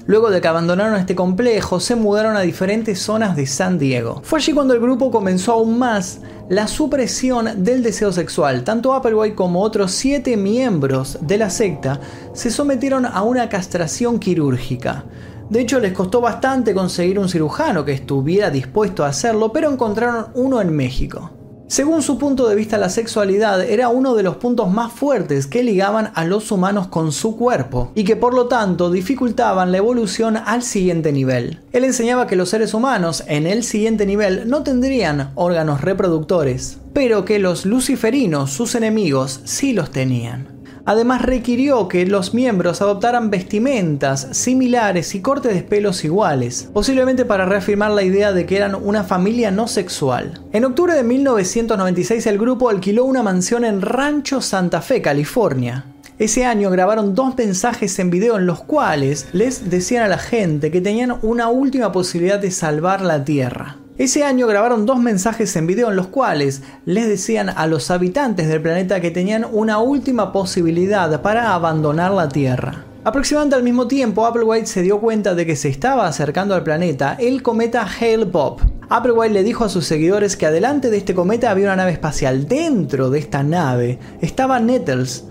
Luego 0.07 0.31
de 0.31 0.41
que 0.41 0.49
abandonaron 0.49 0.99
este 0.99 1.15
complejo, 1.15 1.79
se 1.79 1.95
mudaron 1.95 2.37
a 2.37 2.41
diferentes 2.41 2.99
zonas 2.99 3.37
de 3.37 3.47
San 3.47 3.79
Diego. 3.79 4.21
Fue 4.25 4.41
allí 4.41 4.53
cuando 4.53 4.75
el 4.75 4.81
grupo 4.81 5.13
comenzó 5.13 5.53
aún 5.53 5.79
más 5.79 6.21
la 6.49 6.67
supresión 6.67 7.65
del 7.65 7.83
deseo 7.83 8.13
sexual. 8.13 8.65
Tanto 8.65 8.95
Applewhite 8.95 9.37
como 9.37 9.63
otros 9.63 9.93
siete 9.93 10.37
miembros 10.37 11.19
de 11.21 11.39
la 11.39 11.51
secta 11.51 12.01
se 12.33 12.51
sometieron 12.51 13.07
a 13.07 13.23
una 13.23 13.49
castración 13.49 14.19
quirúrgica. 14.19 15.05
De 15.53 15.61
hecho, 15.61 15.81
les 15.81 15.93
costó 15.93 16.23
bastante 16.23 16.73
conseguir 16.73 17.19
un 17.19 17.29
cirujano 17.29 17.85
que 17.85 17.93
estuviera 17.93 18.49
dispuesto 18.49 19.05
a 19.05 19.09
hacerlo, 19.09 19.53
pero 19.53 19.71
encontraron 19.71 20.29
uno 20.33 20.63
en 20.63 20.75
México. 20.75 21.31
Según 21.67 22.01
su 22.01 22.17
punto 22.17 22.49
de 22.49 22.55
vista, 22.55 22.79
la 22.79 22.89
sexualidad 22.89 23.61
era 23.61 23.91
uno 23.91 24.15
de 24.15 24.23
los 24.23 24.37
puntos 24.37 24.71
más 24.71 24.95
fuertes 24.95 25.47
que 25.47 25.63
ligaban 25.63 26.11
a 26.15 26.25
los 26.25 26.51
humanos 26.53 26.87
con 26.87 27.13
su 27.13 27.37
cuerpo 27.37 27.93
y 27.95 28.05
que 28.05 28.17
por 28.17 28.33
lo 28.33 28.47
tanto 28.47 28.91
dificultaban 28.91 29.73
la 29.73 29.77
evolución 29.77 30.39
al 30.39 30.63
siguiente 30.63 31.13
nivel. 31.13 31.61
Él 31.73 31.85
enseñaba 31.85 32.27
que 32.27 32.37
los 32.37 32.49
seres 32.49 32.73
humanos 32.73 33.23
en 33.27 33.47
el 33.47 33.63
siguiente 33.63 34.07
nivel 34.07 34.49
no 34.49 34.63
tendrían 34.63 35.33
órganos 35.35 35.83
reproductores, 35.83 36.79
pero 36.95 37.27
que 37.27 37.39
los 37.39 37.67
luciferinos, 37.67 38.51
sus 38.53 38.75
enemigos, 38.75 39.43
sí 39.45 39.75
los 39.75 39.91
tenían. 39.91 40.52
Además 40.85 41.23
requirió 41.23 41.87
que 41.89 42.05
los 42.07 42.35
miembros 42.35 42.83
adoptaran 42.83 43.31
vestimentas 43.31 44.29
similares 44.33 45.15
y 45.15 45.21
cortes 45.21 45.55
de 45.55 45.63
pelos 45.63 46.05
iguales, 46.05 46.69
posiblemente 46.73 47.25
para 47.25 47.47
reafirmar 47.47 47.93
la 47.93 48.03
idea 48.03 48.33
de 48.33 48.47
que 48.47 48.57
eran 48.57 48.75
una 48.75 49.05
familia 49.05 49.51
no 49.51 49.69
sexual. 49.69 50.41
En 50.53 50.65
octubre 50.65 50.95
de 50.95 51.05
1996 51.05 52.27
el 52.27 52.39
grupo 52.39 52.69
alquiló 52.69 53.05
una 53.05 53.23
mansión 53.23 53.65
en 53.65 53.81
Rancho 53.81 54.41
Santa 54.41 54.83
Fe, 54.83 55.01
California. 55.01 55.87
Ese 56.19 56.45
año 56.45 56.71
grabaron 56.71 57.15
dos 57.15 57.37
mensajes 57.37 57.99
en 57.99 58.11
video 58.11 58.37
en 58.37 58.47
los 58.47 58.63
cuales 58.63 59.27
les 59.33 59.71
decían 59.71 60.05
a 60.05 60.09
la 60.09 60.19
gente 60.19 60.71
que 60.71 60.81
tenían 60.81 61.17
una 61.23 61.49
última 61.49 61.91
posibilidad 61.91 62.39
de 62.39 62.51
salvar 62.51 63.01
la 63.01 63.25
Tierra. 63.25 63.82
Ese 63.99 64.25
año 64.25 64.47
grabaron 64.47 64.87
dos 64.87 64.99
mensajes 65.01 65.55
en 65.55 65.67
video 65.67 65.91
en 65.91 65.97
los 65.97 66.07
cuales 66.07 66.63
les 66.87 67.07
decían 67.07 67.51
a 67.51 67.67
los 67.67 67.91
habitantes 67.91 68.49
del 68.49 68.63
planeta 68.63 69.03
que 69.03 69.11
tenían 69.11 69.47
una 69.53 69.81
última 69.81 70.33
posibilidad 70.33 71.21
para 71.21 71.55
abandonar 71.55 72.11
la 72.13 72.31
Tierra. 72.31 72.87
Aproximadamente 73.05 73.57
al 73.57 73.63
mismo 73.63 73.89
tiempo, 73.89 74.25
Applewhite 74.25 74.67
se 74.67 74.81
dio 74.81 74.99
cuenta 74.99 75.35
de 75.35 75.45
que 75.45 75.57
se 75.57 75.69
estaba 75.69 76.07
acercando 76.07 76.55
al 76.55 76.63
planeta 76.63 77.17
el 77.21 77.43
cometa 77.43 77.87
Hale-Bopp. 77.87 78.63
Applewhite 78.89 79.35
le 79.35 79.43
dijo 79.43 79.65
a 79.65 79.69
sus 79.69 79.85
seguidores 79.85 80.39
que 80.39 80.47
adelante 80.47 80.89
de 80.89 80.97
este 80.97 81.15
cometa 81.15 81.51
había 81.51 81.67
una 81.67 81.77
nave 81.77 81.93
espacial. 81.93 82.49
Dentro 82.49 83.11
de 83.11 83.19
esta 83.19 83.43
nave 83.43 83.99
estaba 84.23 84.59
Nettles. 84.59 85.27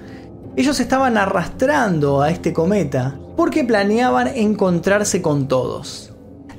Ellos 0.55 0.79
estaban 0.79 1.17
arrastrando 1.17 2.21
a 2.21 2.29
este 2.29 2.53
cometa 2.53 3.17
porque 3.35 3.63
planeaban 3.63 4.27
encontrarse 4.27 5.23
con 5.23 5.47
todos 5.47 6.10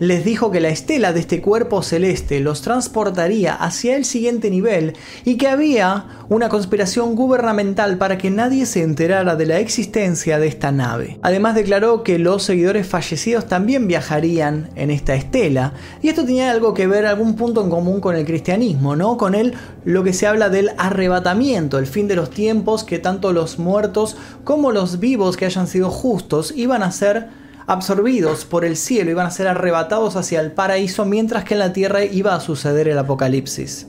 les 0.03 0.25
dijo 0.25 0.51
que 0.51 0.61
la 0.61 0.69
estela 0.69 1.13
de 1.13 1.21
este 1.21 1.41
cuerpo 1.41 1.81
celeste 1.81 2.41
los 2.41 2.61
transportaría 2.61 3.55
hacia 3.55 3.95
el 3.95 4.05
siguiente 4.05 4.51
nivel 4.51 4.95
y 5.25 5.37
que 5.37 5.47
había 5.47 6.07
una 6.29 6.49
conspiración 6.49 7.15
gubernamental 7.15 7.99
para 7.99 8.19
que 8.19 8.29
nadie 8.29 8.67
se 8.67 8.83
enterara 8.83 9.37
de 9.37 9.47
la 9.47 9.61
existencia 9.61 10.41
de 10.41 10.49
esta 10.49 10.73
nave. 10.73 11.21
Además 11.23 11.55
declaró 11.55 12.03
que 12.03 12.19
los 12.19 12.43
seguidores 12.43 12.89
fallecidos 12.89 13.47
también 13.47 13.87
viajarían 13.87 14.71
en 14.75 14.91
esta 14.91 15.15
estela 15.15 15.75
y 16.03 16.09
esto 16.09 16.25
tenía 16.25 16.51
algo 16.51 16.75
que 16.75 16.89
ver, 16.89 17.07
algún 17.07 17.37
punto 17.37 17.63
en 17.63 17.71
común 17.71 18.01
con 18.01 18.17
el 18.17 18.27
cristianismo, 18.27 18.97
¿no? 18.97 19.17
Con 19.17 19.37
él 19.37 19.55
lo 19.85 20.03
que 20.03 20.15
se 20.15 20.27
habla 20.27 20.49
del 20.49 20.71
arrebatamiento, 20.79 21.79
el 21.79 21.87
fin 21.87 22.09
de 22.09 22.17
los 22.17 22.31
tiempos 22.31 22.83
que 22.83 22.99
tanto 22.99 23.33
los 23.33 23.61
muertos 23.61 24.17
como 24.43 24.73
los 24.73 24.99
vivos 24.99 25.37
que 25.37 25.45
hayan 25.47 25.69
sido 25.69 25.91
justos 25.91 26.53
iban 26.57 26.83
a 26.83 26.91
ser 26.91 27.41
absorbidos 27.73 28.45
por 28.45 28.65
el 28.65 28.77
cielo, 28.77 29.11
iban 29.11 29.27
a 29.27 29.31
ser 29.31 29.49
arrebatados 29.49 30.17
hacia 30.17 30.41
el 30.41 30.53
paraíso 30.53 31.05
mientras 31.05 31.45
que 31.45 31.55
en 31.55 31.61
la 31.61 31.73
tierra 31.73 32.05
iba 32.05 32.35
a 32.35 32.41
suceder 32.41 32.89
el 32.89 32.99
apocalipsis. 32.99 33.89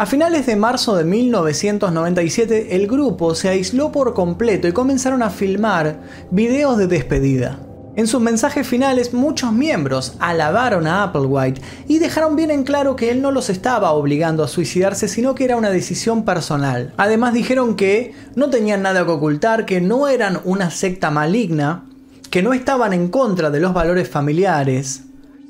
A 0.00 0.06
finales 0.06 0.46
de 0.46 0.56
marzo 0.56 0.96
de 0.96 1.04
1997 1.04 2.74
el 2.74 2.86
grupo 2.86 3.34
se 3.34 3.50
aisló 3.50 3.92
por 3.92 4.14
completo 4.14 4.66
y 4.66 4.72
comenzaron 4.72 5.22
a 5.22 5.28
filmar 5.28 6.00
videos 6.30 6.78
de 6.78 6.86
despedida. 6.86 7.58
En 7.96 8.06
sus 8.06 8.22
mensajes 8.22 8.66
finales 8.66 9.12
muchos 9.12 9.52
miembros 9.52 10.14
alabaron 10.20 10.86
a 10.86 11.02
Applewhite 11.02 11.60
y 11.86 11.98
dejaron 11.98 12.34
bien 12.34 12.50
en 12.50 12.62
claro 12.62 12.96
que 12.96 13.10
él 13.10 13.20
no 13.20 13.30
los 13.30 13.50
estaba 13.50 13.90
obligando 13.90 14.42
a 14.42 14.48
suicidarse, 14.48 15.06
sino 15.06 15.34
que 15.34 15.44
era 15.44 15.58
una 15.58 15.68
decisión 15.68 16.24
personal. 16.24 16.94
Además 16.96 17.34
dijeron 17.34 17.76
que 17.76 18.14
no 18.36 18.48
tenían 18.48 18.80
nada 18.80 19.04
que 19.04 19.10
ocultar, 19.10 19.66
que 19.66 19.82
no 19.82 20.08
eran 20.08 20.40
una 20.44 20.70
secta 20.70 21.10
maligna, 21.10 21.89
que 22.30 22.42
no 22.42 22.52
estaban 22.52 22.92
en 22.92 23.08
contra 23.08 23.50
de 23.50 23.60
los 23.60 23.74
valores 23.74 24.08
familiares 24.08 25.02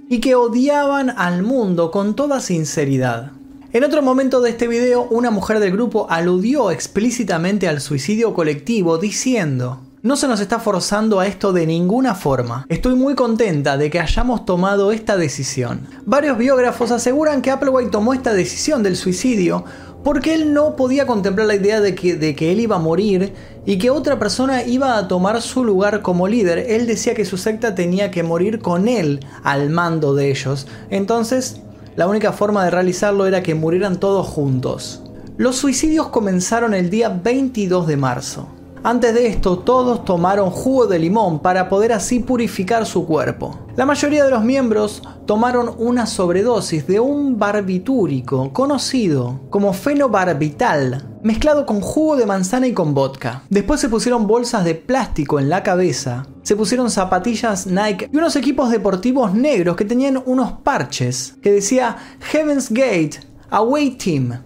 y 0.09 0.21
que 0.21 0.35
odiaban 0.35 1.11
al 1.11 1.43
mundo 1.43 1.91
con 1.91 2.17
toda 2.17 2.41
sinceridad. 2.41 3.33
En 3.73 3.85
otro 3.85 4.03
momento 4.03 4.41
de 4.41 4.51
este 4.51 4.67
video, 4.67 5.07
una 5.11 5.31
mujer 5.31 5.61
del 5.61 5.73
grupo 5.73 6.07
aludió 6.11 6.71
explícitamente 6.71 7.69
al 7.69 7.81
suicidio 7.81 8.35
colectivo 8.35 8.99
diciendo, 8.99 9.83
no 10.03 10.17
se 10.17 10.29
nos 10.29 10.41
está 10.41 10.59
forzando 10.59 11.21
a 11.21 11.27
esto 11.27 11.53
de 11.53 11.67
ninguna 11.67 12.15
forma. 12.15 12.65
Estoy 12.71 12.95
muy 12.95 13.15
contenta 13.15 13.77
de 13.77 13.91
que 13.91 14.01
hayamos 14.01 14.47
tomado 14.47 14.93
esta 14.93 15.19
decisión. 15.19 15.87
Varios 16.07 16.39
biógrafos 16.39 16.91
aseguran 16.91 17.43
que 17.43 17.51
Applewhite 17.51 17.91
tomó 17.91 18.15
esta 18.15 18.33
decisión 18.33 18.83
del 18.83 18.97
suicidio 18.97 19.65
porque 20.03 20.33
él 20.33 20.55
no 20.55 20.75
podía 20.77 21.07
contemplar 21.07 21.47
la 21.47 21.55
idea 21.55 21.83
de 21.83 21.95
que, 21.95 22.53
él 22.53 22.61
iba 22.61 22.77
a 22.77 22.79
morir 22.79 23.35
y 23.67 23.77
que 23.77 23.91
otra 23.91 24.19
persona 24.19 24.63
iba 24.63 24.97
a 24.97 25.07
tomar 25.07 25.43
su 25.43 25.65
lugar 25.65 26.01
como 26.01 26.27
líder. 26.27 26.71
Él 26.71 26.87
decía 26.87 27.15
que 27.15 27.27
su 27.27 27.37
secta 27.37 27.75
tenía 27.75 28.11
que 28.11 28.23
morir 28.23 28.61
con 28.61 28.89
él 28.89 29.21
al 29.43 29.69
mando 29.69 30.15
de 30.15 30.31
ellos. 30.31 30.67
Entonces, 30.89 31.61
la 31.97 32.09
única 32.09 32.33
forma 32.33 32.65
de 32.65 32.71
realizarlo 32.71 33.27
era 33.27 33.43
que 33.43 33.55
murieran 33.55 34.01
todos 34.01 34.27
juntos. 34.27 35.03
Los 35.37 35.57
suicidios 35.57 36.09
comenzaron 36.09 36.73
el 36.73 36.89
día 36.89 37.11
22 37.11 37.87
de 37.87 37.97
marzo. 37.99 38.60
Antes 38.83 39.13
de 39.13 39.27
esto, 39.27 39.59
todos 39.59 40.07
tomaron 40.07 40.49
jugo 40.51 40.87
de 40.87 40.99
limón 40.99 41.41
para 41.41 41.69
poder 41.69 41.93
así 41.93 42.21
purificar 42.21 42.87
su 42.87 43.05
cuerpo. 43.05 43.59
La 43.77 43.85
mayoría 43.85 44.25
de 44.25 44.31
los 44.31 44.43
miembros 44.43 45.03
tomaron 45.27 45.75
una 45.77 46.07
sobredosis 46.07 46.87
de 46.87 46.99
un 46.99 47.39
barbitúrico 47.39 48.51
conocido 48.55 49.41
como 49.51 49.75
fenobarbital, 49.75 51.19
mezclado 51.23 51.67
con 51.67 51.83
jugo 51.83 52.17
de 52.17 52.25
manzana 52.25 52.69
y 52.69 52.73
con 52.73 52.95
vodka. 52.95 53.43
Después 53.51 53.81
se 53.81 53.91
pusieron 53.91 54.27
bolsas 54.27 54.65
de 54.65 54.75
plástico 54.75 55.39
en 55.39 55.51
la 55.51 55.63
cabeza, 55.63 56.27
se 56.43 56.57
pusieron 56.57 56.91
zapatillas 56.91 57.67
Nike 57.67 58.09
y 58.11 58.17
unos 58.17 58.35
equipos 58.35 58.71
deportivos 58.71 59.35
negros 59.35 59.77
que 59.77 59.85
tenían 59.85 60.23
unos 60.25 60.53
parches 60.53 61.35
que 61.43 61.53
decía 61.53 61.97
Heaven's 62.33 62.71
Gate 62.71 63.21
Away 63.51 63.91
Team. 63.99 64.41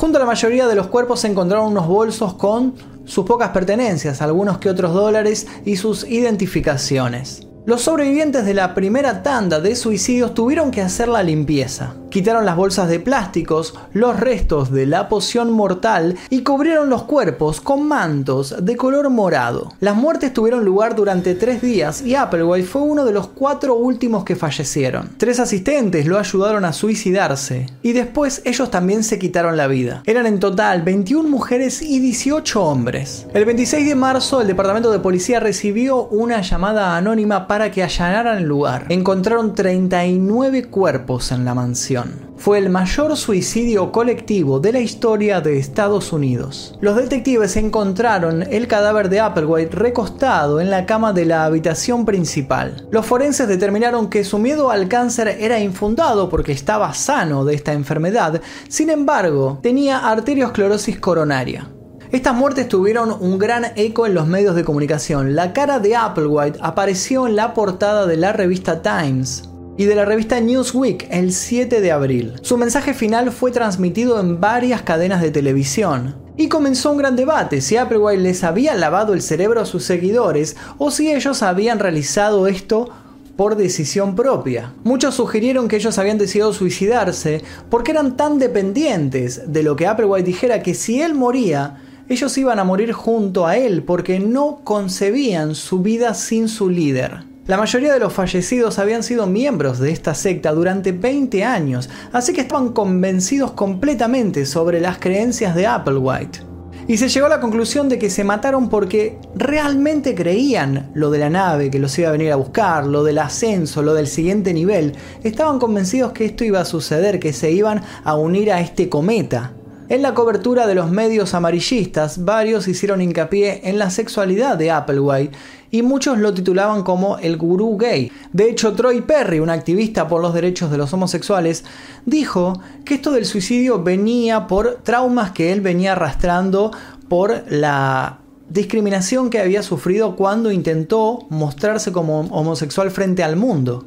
Junto 0.00 0.16
a 0.16 0.20
la 0.20 0.26
mayoría 0.26 0.66
de 0.66 0.74
los 0.74 0.86
cuerpos 0.86 1.20
se 1.20 1.28
encontraron 1.28 1.72
unos 1.72 1.86
bolsos 1.86 2.32
con 2.32 2.72
sus 3.04 3.26
pocas 3.26 3.50
pertenencias, 3.50 4.22
algunos 4.22 4.56
que 4.56 4.70
otros 4.70 4.94
dólares 4.94 5.46
y 5.66 5.76
sus 5.76 6.08
identificaciones. 6.08 7.46
Los 7.66 7.82
sobrevivientes 7.82 8.46
de 8.46 8.54
la 8.54 8.74
primera 8.74 9.22
tanda 9.22 9.60
de 9.60 9.76
suicidios 9.76 10.32
tuvieron 10.32 10.70
que 10.70 10.80
hacer 10.80 11.08
la 11.08 11.22
limpieza. 11.22 11.96
Quitaron 12.10 12.44
las 12.44 12.56
bolsas 12.56 12.88
de 12.88 12.98
plásticos, 12.98 13.78
los 13.92 14.18
restos 14.18 14.72
de 14.72 14.84
la 14.84 15.08
poción 15.08 15.52
mortal 15.52 16.16
y 16.28 16.42
cubrieron 16.42 16.90
los 16.90 17.04
cuerpos 17.04 17.60
con 17.60 17.86
mantos 17.86 18.56
de 18.64 18.76
color 18.76 19.10
morado. 19.10 19.72
Las 19.78 19.94
muertes 19.94 20.34
tuvieron 20.34 20.64
lugar 20.64 20.96
durante 20.96 21.36
tres 21.36 21.62
días 21.62 22.02
y 22.02 22.16
Applewhite 22.16 22.66
fue 22.66 22.82
uno 22.82 23.04
de 23.04 23.12
los 23.12 23.28
cuatro 23.28 23.76
últimos 23.76 24.24
que 24.24 24.34
fallecieron. 24.34 25.10
Tres 25.18 25.38
asistentes 25.38 26.04
lo 26.06 26.18
ayudaron 26.18 26.64
a 26.64 26.72
suicidarse 26.72 27.66
y 27.80 27.92
después 27.92 28.42
ellos 28.44 28.72
también 28.72 29.04
se 29.04 29.20
quitaron 29.20 29.56
la 29.56 29.68
vida. 29.68 30.02
Eran 30.04 30.26
en 30.26 30.40
total 30.40 30.82
21 30.82 31.28
mujeres 31.28 31.80
y 31.80 32.00
18 32.00 32.60
hombres. 32.60 33.28
El 33.32 33.44
26 33.44 33.86
de 33.86 33.94
marzo 33.94 34.40
el 34.40 34.48
departamento 34.48 34.90
de 34.90 34.98
policía 34.98 35.38
recibió 35.38 36.06
una 36.06 36.40
llamada 36.40 36.96
anónima 36.96 37.46
para 37.46 37.70
que 37.70 37.84
allanaran 37.84 38.38
el 38.38 38.44
lugar. 38.44 38.86
Encontraron 38.88 39.54
39 39.54 40.64
cuerpos 40.64 41.30
en 41.30 41.44
la 41.44 41.54
mansión 41.54 41.99
fue 42.40 42.56
el 42.56 42.70
mayor 42.70 43.18
suicidio 43.18 43.92
colectivo 43.92 44.60
de 44.60 44.72
la 44.72 44.80
historia 44.80 45.42
de 45.42 45.58
Estados 45.58 46.10
Unidos. 46.10 46.74
Los 46.80 46.96
detectives 46.96 47.54
encontraron 47.56 48.42
el 48.50 48.66
cadáver 48.66 49.10
de 49.10 49.20
Applewhite 49.20 49.76
recostado 49.76 50.58
en 50.58 50.70
la 50.70 50.86
cama 50.86 51.12
de 51.12 51.26
la 51.26 51.44
habitación 51.44 52.06
principal. 52.06 52.88
Los 52.90 53.04
forenses 53.04 53.46
determinaron 53.46 54.08
que 54.08 54.24
su 54.24 54.38
miedo 54.38 54.70
al 54.70 54.88
cáncer 54.88 55.36
era 55.38 55.60
infundado 55.60 56.30
porque 56.30 56.52
estaba 56.52 56.94
sano 56.94 57.44
de 57.44 57.54
esta 57.54 57.74
enfermedad, 57.74 58.40
sin 58.68 58.88
embargo, 58.88 59.58
tenía 59.62 59.98
arteriosclerosis 59.98 60.98
coronaria. 60.98 61.68
Estas 62.10 62.34
muertes 62.34 62.68
tuvieron 62.68 63.14
un 63.20 63.38
gran 63.38 63.66
eco 63.76 64.06
en 64.06 64.14
los 64.14 64.26
medios 64.26 64.56
de 64.56 64.64
comunicación. 64.64 65.36
La 65.36 65.52
cara 65.52 65.78
de 65.78 65.94
Applewhite 65.94 66.58
apareció 66.62 67.28
en 67.28 67.36
la 67.36 67.52
portada 67.52 68.06
de 68.06 68.16
la 68.16 68.32
revista 68.32 68.82
Times 68.82 69.49
y 69.80 69.86
de 69.86 69.94
la 69.94 70.04
revista 70.04 70.38
Newsweek 70.40 71.08
el 71.10 71.32
7 71.32 71.80
de 71.80 71.90
abril. 71.90 72.34
Su 72.42 72.58
mensaje 72.58 72.92
final 72.92 73.32
fue 73.32 73.50
transmitido 73.50 74.20
en 74.20 74.38
varias 74.38 74.82
cadenas 74.82 75.22
de 75.22 75.30
televisión. 75.30 76.16
Y 76.36 76.50
comenzó 76.50 76.92
un 76.92 76.98
gran 76.98 77.16
debate 77.16 77.62
si 77.62 77.78
Applewhite 77.78 78.20
les 78.20 78.44
había 78.44 78.74
lavado 78.74 79.14
el 79.14 79.22
cerebro 79.22 79.58
a 79.58 79.64
sus 79.64 79.84
seguidores 79.84 80.54
o 80.76 80.90
si 80.90 81.10
ellos 81.10 81.42
habían 81.42 81.78
realizado 81.78 82.46
esto 82.46 82.90
por 83.38 83.56
decisión 83.56 84.14
propia. 84.14 84.74
Muchos 84.84 85.14
sugirieron 85.14 85.66
que 85.66 85.76
ellos 85.76 85.96
habían 85.96 86.18
decidido 86.18 86.52
suicidarse 86.52 87.42
porque 87.70 87.92
eran 87.92 88.18
tan 88.18 88.38
dependientes 88.38 89.50
de 89.50 89.62
lo 89.62 89.76
que 89.76 89.86
Applewhite 89.86 90.26
dijera 90.26 90.62
que 90.62 90.74
si 90.74 91.00
él 91.00 91.14
moría, 91.14 91.80
ellos 92.10 92.36
iban 92.36 92.58
a 92.58 92.64
morir 92.64 92.92
junto 92.92 93.46
a 93.46 93.56
él 93.56 93.82
porque 93.82 94.20
no 94.20 94.60
concebían 94.62 95.54
su 95.54 95.78
vida 95.78 96.12
sin 96.12 96.50
su 96.50 96.68
líder. 96.68 97.29
La 97.50 97.56
mayoría 97.56 97.92
de 97.92 97.98
los 97.98 98.12
fallecidos 98.12 98.78
habían 98.78 99.02
sido 99.02 99.26
miembros 99.26 99.80
de 99.80 99.90
esta 99.90 100.14
secta 100.14 100.52
durante 100.52 100.92
20 100.92 101.42
años, 101.42 101.90
así 102.12 102.32
que 102.32 102.42
estaban 102.42 102.68
convencidos 102.68 103.50
completamente 103.50 104.46
sobre 104.46 104.80
las 104.80 104.98
creencias 104.98 105.56
de 105.56 105.66
Applewhite. 105.66 106.42
Y 106.86 106.96
se 106.98 107.08
llegó 107.08 107.26
a 107.26 107.30
la 107.30 107.40
conclusión 107.40 107.88
de 107.88 107.98
que 107.98 108.08
se 108.08 108.22
mataron 108.22 108.68
porque 108.68 109.18
realmente 109.34 110.14
creían 110.14 110.92
lo 110.94 111.10
de 111.10 111.18
la 111.18 111.28
nave 111.28 111.72
que 111.72 111.80
los 111.80 111.98
iba 111.98 112.10
a 112.10 112.12
venir 112.12 112.30
a 112.30 112.36
buscar, 112.36 112.86
lo 112.86 113.02
del 113.02 113.18
ascenso, 113.18 113.82
lo 113.82 113.94
del 113.94 114.06
siguiente 114.06 114.54
nivel. 114.54 114.92
Estaban 115.24 115.58
convencidos 115.58 116.12
que 116.12 116.26
esto 116.26 116.44
iba 116.44 116.60
a 116.60 116.64
suceder, 116.64 117.18
que 117.18 117.32
se 117.32 117.50
iban 117.50 117.82
a 118.04 118.14
unir 118.14 118.52
a 118.52 118.60
este 118.60 118.88
cometa. 118.88 119.54
En 119.90 120.02
la 120.02 120.14
cobertura 120.14 120.68
de 120.68 120.76
los 120.76 120.92
medios 120.92 121.34
amarillistas, 121.34 122.24
varios 122.24 122.68
hicieron 122.68 123.00
hincapié 123.00 123.68
en 123.68 123.76
la 123.76 123.90
sexualidad 123.90 124.56
de 124.56 124.70
Applewhite 124.70 125.36
y 125.72 125.82
muchos 125.82 126.16
lo 126.16 126.32
titulaban 126.32 126.84
como 126.84 127.18
el 127.18 127.36
gurú 127.36 127.76
gay. 127.76 128.12
De 128.32 128.48
hecho, 128.48 128.74
Troy 128.74 129.00
Perry, 129.00 129.40
un 129.40 129.50
activista 129.50 130.06
por 130.06 130.22
los 130.22 130.32
derechos 130.32 130.70
de 130.70 130.78
los 130.78 130.92
homosexuales, 130.92 131.64
dijo 132.06 132.62
que 132.84 132.94
esto 132.94 133.10
del 133.10 133.26
suicidio 133.26 133.82
venía 133.82 134.46
por 134.46 134.76
traumas 134.84 135.32
que 135.32 135.50
él 135.52 135.60
venía 135.60 135.90
arrastrando 135.90 136.70
por 137.08 137.42
la 137.48 138.20
discriminación 138.48 139.28
que 139.28 139.40
había 139.40 139.64
sufrido 139.64 140.14
cuando 140.14 140.52
intentó 140.52 141.26
mostrarse 141.30 141.90
como 141.90 142.20
homosexual 142.20 142.92
frente 142.92 143.24
al 143.24 143.34
mundo. 143.34 143.84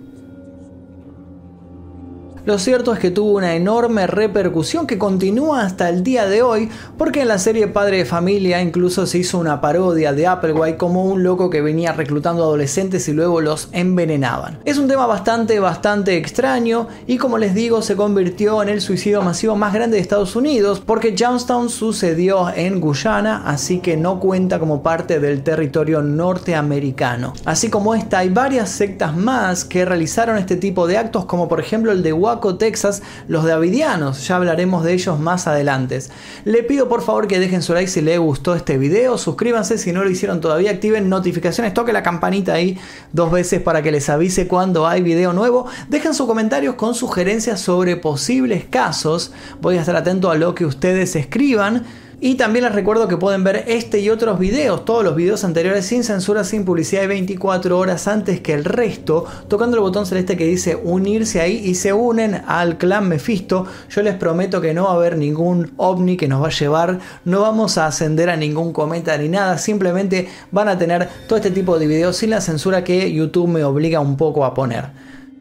Lo 2.45 2.59
cierto 2.59 2.91
es 2.91 2.99
que 2.99 3.09
tuvo 3.09 3.37
una 3.37 3.55
enorme 3.55 4.05
repercusión 4.05 4.85
que 4.85 4.97
continúa 4.97 5.61
hasta 5.61 5.87
el 5.87 6.03
día 6.03 6.25
de 6.25 6.41
hoy, 6.41 6.69
porque 6.97 7.21
en 7.21 7.29
la 7.29 7.39
serie 7.39 7.69
Padre 7.69 7.99
de 7.99 8.05
Familia 8.05 8.61
incluso 8.61 9.07
se 9.07 9.19
hizo 9.19 9.37
una 9.37 9.61
parodia 9.61 10.11
de 10.11 10.27
Applewhite 10.27 10.75
como 10.75 11.05
un 11.05 11.23
loco 11.23 11.49
que 11.49 11.61
venía 11.61 11.93
reclutando 11.93 12.43
adolescentes 12.43 13.07
y 13.07 13.13
luego 13.13 13.39
los 13.39 13.69
envenenaban. 13.71 14.59
Es 14.65 14.77
un 14.77 14.89
tema 14.89 15.05
bastante, 15.05 15.61
bastante 15.61 16.17
extraño 16.17 16.89
y 17.07 17.17
como 17.17 17.37
les 17.37 17.55
digo 17.55 17.81
se 17.81 17.95
convirtió 17.95 18.61
en 18.61 18.67
el 18.67 18.81
suicidio 18.81 19.21
masivo 19.21 19.55
más 19.55 19.73
grande 19.73 19.95
de 19.95 20.01
Estados 20.01 20.35
Unidos 20.35 20.81
porque 20.85 21.15
Johnstown 21.17 21.69
sucedió 21.69 22.53
en 22.53 22.81
Guyana, 22.81 23.43
así 23.45 23.79
que 23.79 23.95
no 23.95 24.19
cuenta 24.19 24.59
como 24.59 24.83
parte 24.83 25.21
del 25.21 25.43
territorio 25.43 26.01
norteamericano. 26.01 27.31
Así 27.45 27.69
como 27.69 27.95
esta, 27.95 28.19
hay 28.19 28.27
varias 28.27 28.69
sectas 28.69 29.15
más 29.15 29.63
que 29.63 29.85
realizaron 29.85 30.37
este 30.37 30.57
tipo 30.57 30.87
de 30.87 30.97
actos, 30.97 31.23
como 31.23 31.47
por 31.47 31.61
ejemplo 31.61 31.93
el 31.93 32.03
de 32.03 32.11
Texas, 32.39 33.01
los 33.27 33.45
davidianos, 33.45 34.27
ya 34.27 34.35
hablaremos 34.35 34.83
de 34.83 34.93
ellos 34.93 35.19
más 35.19 35.47
adelante. 35.47 35.99
Le 36.45 36.63
pido 36.63 36.87
por 36.89 37.01
favor 37.01 37.27
que 37.27 37.39
dejen 37.39 37.61
su 37.61 37.73
like 37.73 37.89
si 37.89 38.01
les 38.01 38.19
gustó 38.19 38.55
este 38.55 38.77
video, 38.77 39.17
suscríbanse 39.17 39.77
si 39.77 39.91
no 39.91 40.03
lo 40.03 40.09
hicieron 40.09 40.41
todavía, 40.41 40.71
activen 40.71 41.09
notificaciones, 41.09 41.73
toque 41.73 41.93
la 41.93 42.03
campanita 42.03 42.53
ahí 42.53 42.77
dos 43.11 43.31
veces 43.31 43.61
para 43.61 43.81
que 43.81 43.91
les 43.91 44.09
avise 44.09 44.47
cuando 44.47 44.87
hay 44.87 45.01
video 45.01 45.33
nuevo, 45.33 45.67
dejen 45.89 46.13
sus 46.13 46.27
comentarios 46.27 46.75
con 46.75 46.95
sugerencias 46.95 47.59
sobre 47.59 47.97
posibles 47.97 48.65
casos, 48.65 49.31
voy 49.61 49.77
a 49.77 49.81
estar 49.81 49.95
atento 49.95 50.31
a 50.31 50.35
lo 50.35 50.55
que 50.55 50.65
ustedes 50.65 51.15
escriban. 51.15 51.83
Y 52.25 52.35
también 52.35 52.63
les 52.63 52.73
recuerdo 52.73 53.09
que 53.09 53.17
pueden 53.17 53.43
ver 53.43 53.65
este 53.67 53.99
y 53.99 54.09
otros 54.09 54.39
videos, 54.39 54.85
todos 54.85 55.03
los 55.03 55.13
videos 55.13 55.43
anteriores 55.43 55.85
sin 55.85 56.05
censura, 56.05 56.45
sin 56.45 56.63
publicidad 56.63 57.03
y 57.03 57.07
24 57.07 57.77
horas 57.77 58.07
antes 58.07 58.39
que 58.39 58.53
el 58.53 58.63
resto, 58.63 59.25
tocando 59.49 59.75
el 59.75 59.81
botón 59.83 60.05
celeste 60.05 60.37
que 60.37 60.45
dice 60.45 60.79
unirse 60.81 61.41
ahí 61.41 61.57
y 61.57 61.75
se 61.75 61.91
unen 61.91 62.41
al 62.47 62.77
clan 62.77 63.09
Mephisto. 63.09 63.67
Yo 63.89 64.03
les 64.03 64.15
prometo 64.15 64.61
que 64.61 64.73
no 64.73 64.85
va 64.85 64.91
a 64.91 64.95
haber 64.95 65.17
ningún 65.17 65.73
ovni 65.75 66.15
que 66.15 66.29
nos 66.29 66.41
va 66.41 66.47
a 66.47 66.51
llevar, 66.51 66.99
no 67.25 67.41
vamos 67.41 67.77
a 67.77 67.87
ascender 67.87 68.29
a 68.29 68.37
ningún 68.37 68.71
cometa 68.71 69.17
ni 69.17 69.27
nada, 69.27 69.57
simplemente 69.57 70.29
van 70.49 70.69
a 70.69 70.77
tener 70.77 71.09
todo 71.27 71.35
este 71.35 71.51
tipo 71.51 71.77
de 71.77 71.87
videos 71.87 72.15
sin 72.15 72.29
la 72.29 72.39
censura 72.39 72.85
que 72.85 73.11
YouTube 73.11 73.49
me 73.49 73.65
obliga 73.65 73.99
un 73.99 74.15
poco 74.15 74.45
a 74.45 74.53
poner. 74.53 74.85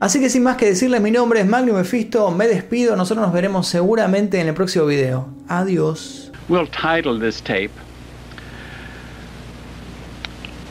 Así 0.00 0.18
que 0.18 0.28
sin 0.28 0.42
más 0.42 0.56
que 0.56 0.66
decirles, 0.66 1.00
mi 1.00 1.12
nombre 1.12 1.42
es 1.42 1.46
Magnum 1.46 1.76
Mephisto, 1.76 2.32
me 2.32 2.48
despido, 2.48 2.96
nosotros 2.96 3.24
nos 3.24 3.32
veremos 3.32 3.68
seguramente 3.68 4.40
en 4.40 4.48
el 4.48 4.54
próximo 4.54 4.86
video. 4.86 5.28
Adiós. 5.46 6.31
We'll 6.52 6.66
title 6.66 7.18
this 7.18 7.40
tape 7.40 7.72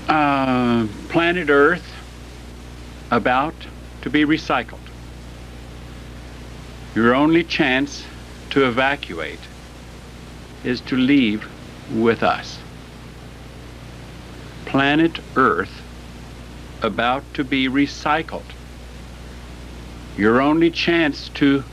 uh, 0.08 0.86
Planet 1.10 1.50
Earth 1.50 1.92
About 3.10 3.56
to 4.04 4.12
be 4.12 4.24
Recycled. 4.24 4.78
Your 6.94 7.16
only 7.16 7.44
chance 7.44 8.06
to 8.52 8.68
evacuate 8.68 9.40
is 10.64 10.82
to 10.82 10.98
leave 10.98 11.50
with 11.96 12.22
us. 12.22 12.60
Planet 14.68 15.20
Earth 15.36 15.82
about 16.84 17.24
to 17.34 17.44
be 17.44 17.68
recycled. 17.68 18.46
Your 20.16 20.42
only 20.42 20.70
chance 20.70 21.30
to 21.30 21.64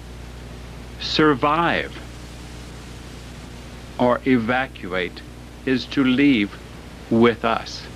survive 0.99 1.98
or 3.99 4.21
evacuate 4.27 5.23
is 5.67 5.87
to 5.87 6.05
leave 6.05 6.57
with 7.11 7.45
us. 7.45 7.88